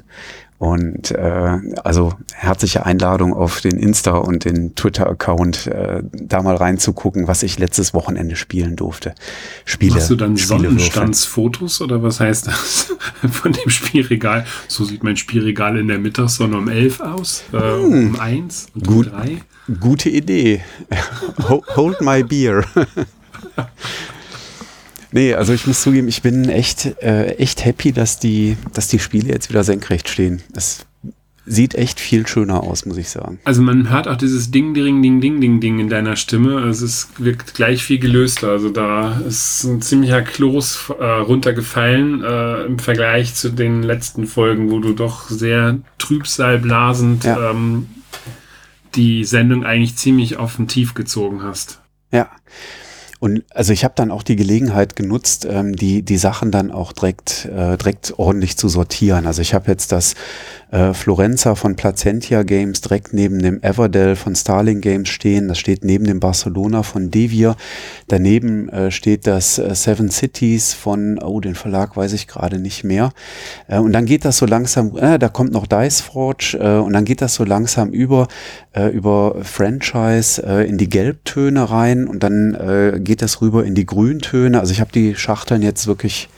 [0.60, 7.30] Und äh, also herzliche Einladung auf den Insta und den Twitter-Account, äh, da mal reinzugucken,
[7.30, 9.16] was ich letztes Wochenende spielen durfte.
[9.64, 9.96] Spiele.
[9.96, 12.94] Machst du dann Sonnenstandsfotos oder was heißt das
[13.32, 14.46] von dem Spielregal?
[14.68, 18.10] So sieht mein Spielregal in der Mittagssonne um elf aus, äh, hm.
[18.10, 19.42] um eins und Gut, um drei.
[19.80, 20.62] Gute Idee.
[21.76, 22.66] Hold my beer.
[25.12, 29.00] Nee, also ich muss zugeben, ich bin echt, äh, echt happy, dass die, dass die
[29.00, 30.42] Spiele jetzt wieder senkrecht stehen.
[30.54, 30.86] Das
[31.50, 33.40] sieht echt viel schöner aus, muss ich sagen.
[33.44, 36.62] Also man hört auch dieses Ding, Ding, Ding, Ding, Ding, Ding in deiner Stimme.
[36.62, 38.50] Also es wirkt gleich viel gelöster.
[38.50, 44.70] Also da ist ein ziemlicher Kloß äh, runtergefallen äh, im Vergleich zu den letzten Folgen,
[44.70, 47.50] wo du doch sehr trübsalblasend ja.
[47.50, 47.88] ähm,
[48.96, 51.82] die Sendung eigentlich ziemlich auf den Tief gezogen hast.
[52.12, 52.30] Ja.
[53.20, 56.94] Und also ich habe dann auch die Gelegenheit genutzt, ähm, die, die Sachen dann auch
[56.94, 59.28] direkt, äh, direkt ordentlich zu sortieren.
[59.28, 60.16] Also ich habe jetzt das
[60.72, 65.48] äh, Florenza von Placentia Games direkt neben dem Everdell von Starling Games stehen.
[65.48, 67.56] Das steht neben dem Barcelona von Devir.
[68.08, 72.84] Daneben äh, steht das äh, Seven Cities von, oh, den Verlag weiß ich gerade nicht
[72.84, 73.12] mehr.
[73.68, 76.94] Äh, und dann geht das so langsam, äh, da kommt noch Dice Forge äh, und
[76.94, 78.28] dann geht das so langsam über,
[78.74, 83.74] äh, über Franchise äh, in die Gelbtöne rein und dann äh, geht das rüber in
[83.74, 84.60] die Grüntöne.
[84.60, 86.30] Also ich habe die Schachteln jetzt wirklich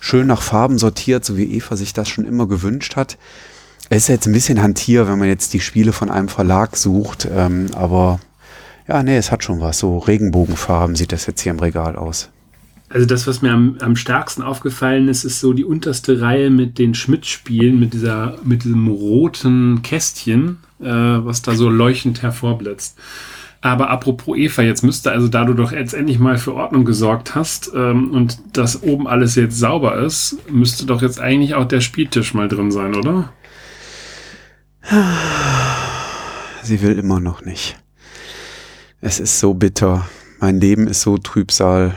[0.00, 3.16] schön nach Farben sortiert, so wie Eva sich das schon immer gewünscht hat.
[3.88, 7.26] Es ist jetzt ein bisschen hantier, wenn man jetzt die Spiele von einem Verlag sucht,
[7.34, 8.20] ähm, aber
[8.86, 9.78] ja, nee, es hat schon was.
[9.78, 12.28] So Regenbogenfarben sieht das jetzt hier im Regal aus.
[12.90, 16.78] Also das, was mir am, am stärksten aufgefallen ist, ist so die unterste Reihe mit
[16.78, 22.98] den Schmidt-Spielen, mit dieser, mit diesem roten Kästchen, äh, was da so leuchtend hervorblitzt.
[23.64, 27.34] Aber apropos Eva, jetzt müsste also, da du doch jetzt endlich mal für Ordnung gesorgt
[27.34, 31.80] hast ähm, und dass oben alles jetzt sauber ist, müsste doch jetzt eigentlich auch der
[31.80, 33.32] Spieltisch mal drin sein, oder?
[36.62, 37.78] Sie will immer noch nicht.
[39.00, 40.06] Es ist so bitter.
[40.40, 41.94] Mein Leben ist so Trübsal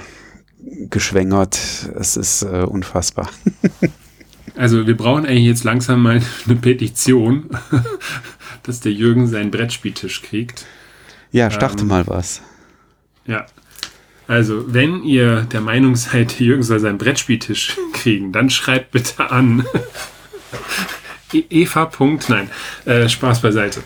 [0.89, 1.59] geschwängert.
[1.99, 3.29] Es ist äh, unfassbar.
[4.55, 7.49] also wir brauchen eigentlich jetzt langsam mal eine Petition,
[8.63, 10.65] dass der Jürgen seinen Brettspieltisch kriegt.
[11.31, 12.41] Ja, starte ähm, mal was.
[13.25, 13.45] Ja.
[14.27, 19.65] Also, wenn ihr der Meinung seid, Jürgen soll seinen Brettspieltisch kriegen, dann schreibt bitte an.
[21.33, 21.91] E-, Eva.
[22.29, 22.49] Nein,
[22.85, 23.83] äh, Spaß beiseite.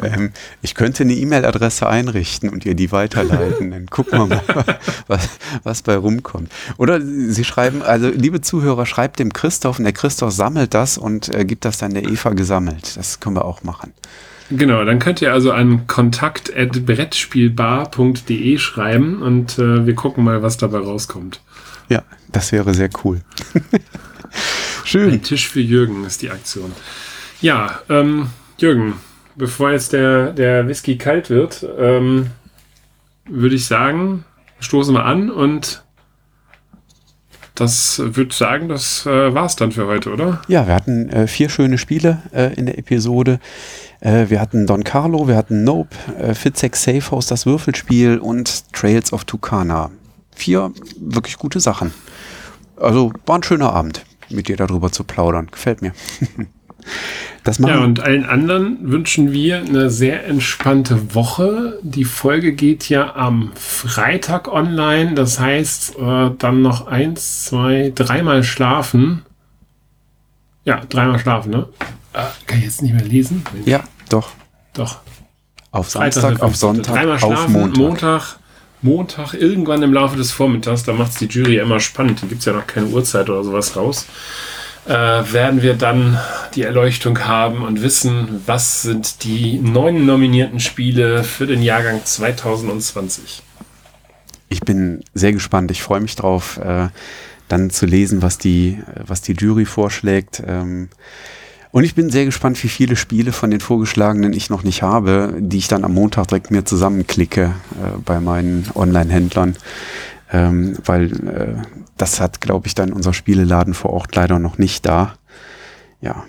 [0.00, 0.32] Ähm,
[0.62, 3.70] ich könnte eine E-Mail-Adresse einrichten und ihr die weiterleiten.
[3.70, 5.28] Dann gucken wir mal, was,
[5.64, 6.50] was bei rumkommt.
[6.78, 11.34] Oder Sie schreiben, also liebe Zuhörer, schreibt dem Christoph und der Christoph sammelt das und
[11.34, 12.96] äh, gibt das dann der Eva gesammelt.
[12.96, 13.92] Das können wir auch machen.
[14.56, 20.76] Genau, dann könnt ihr also an kontakt.brettspielbar.de schreiben und äh, wir gucken mal, was dabei
[20.78, 21.40] rauskommt.
[21.88, 23.22] Ja, das wäre sehr cool.
[24.84, 25.10] Schön.
[25.10, 26.72] Ein Tisch für Jürgen ist die Aktion.
[27.40, 28.28] Ja, ähm,
[28.58, 28.96] Jürgen,
[29.36, 32.26] bevor jetzt der, der Whisky kalt wird, ähm,
[33.24, 34.26] würde ich sagen,
[34.60, 35.82] stoßen wir an und
[37.54, 40.40] das würde sagen, das äh, es dann für heute, oder?
[40.48, 43.40] Ja, wir hatten äh, vier schöne Spiele äh, in der Episode.
[44.00, 49.12] Äh, wir hatten Don Carlo, wir hatten Nope, äh, Fitzek Safehouse, das Würfelspiel und Trails
[49.12, 49.90] of Tucana.
[50.34, 51.92] Vier wirklich gute Sachen.
[52.76, 55.48] Also war ein schöner Abend, mit dir darüber zu plaudern.
[55.50, 55.92] Gefällt mir.
[57.44, 61.80] Das ja, und allen anderen wünschen wir eine sehr entspannte Woche.
[61.82, 65.14] Die Folge geht ja am Freitag online.
[65.14, 69.22] Das heißt, äh, dann noch eins, zwei, dreimal schlafen.
[70.64, 71.66] Ja, dreimal schlafen, ne?
[72.12, 73.44] Äh, kann ich jetzt nicht mehr lesen?
[73.64, 74.30] Ja, doch.
[74.74, 74.98] Doch.
[75.72, 77.78] Auf Samstag, auf Sonntag, dreimal schlafen, auf Montag.
[77.78, 78.36] Montag.
[78.82, 82.22] Montag, irgendwann im Laufe des Vormittags, da macht es die Jury immer spannend.
[82.22, 84.06] Da gibt es ja noch keine Uhrzeit oder sowas raus
[84.86, 86.18] äh, werden wir dann
[86.54, 93.42] die Erleuchtung haben und wissen, was sind die neun nominierten Spiele für den Jahrgang 2020.
[94.48, 95.70] Ich bin sehr gespannt.
[95.70, 96.88] Ich freue mich drauf, äh,
[97.48, 100.42] dann zu lesen, was die, was die Jury vorschlägt.
[100.46, 100.88] Ähm,
[101.70, 105.34] und ich bin sehr gespannt, wie viele Spiele von den vorgeschlagenen ich noch nicht habe,
[105.38, 109.56] die ich dann am Montag direkt mir zusammenklicke äh, bei meinen Online-Händlern
[110.32, 111.62] ähm, weil äh,
[111.96, 115.14] das hat, glaube ich, dann unser Spieleladen vor Ort leider noch nicht da.
[116.00, 116.24] Ja.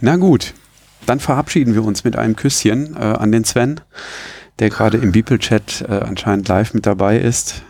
[0.00, 0.54] Na gut,
[1.06, 3.80] dann verabschieden wir uns mit einem Küsschen äh, an den Sven,
[4.58, 7.62] der gerade im Beeple-Chat äh, anscheinend live mit dabei ist.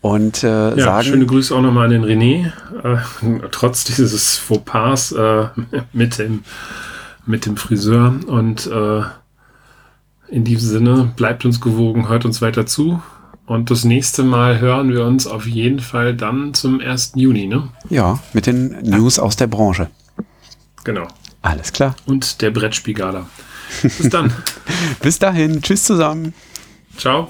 [0.00, 1.08] Und äh, ja, sagen.
[1.08, 2.50] Schöne Grüße auch nochmal an den René.
[2.82, 2.98] Äh,
[3.52, 5.46] trotz dieses Fauxpas äh,
[5.92, 6.42] mit, dem,
[7.24, 8.14] mit dem Friseur.
[8.26, 9.02] Und äh,
[10.28, 13.00] in diesem Sinne, bleibt uns gewogen, hört uns weiter zu.
[13.46, 17.12] Und das nächste Mal hören wir uns auf jeden Fall dann zum 1.
[17.16, 17.68] Juni, ne?
[17.90, 19.90] Ja, mit den News aus der Branche.
[20.84, 21.08] Genau.
[21.42, 21.96] Alles klar.
[22.06, 23.26] Und der Brettspiegala.
[23.82, 24.32] Bis dann.
[25.02, 25.60] Bis dahin.
[25.60, 26.34] Tschüss zusammen.
[26.96, 27.28] Ciao.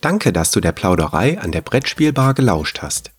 [0.00, 3.10] Danke, dass du der Plauderei an der Brettspielbar gelauscht hast.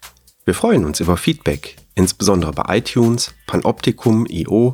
[0.46, 4.74] Wir freuen uns über Feedback, insbesondere bei iTunes, Panoptikum, IO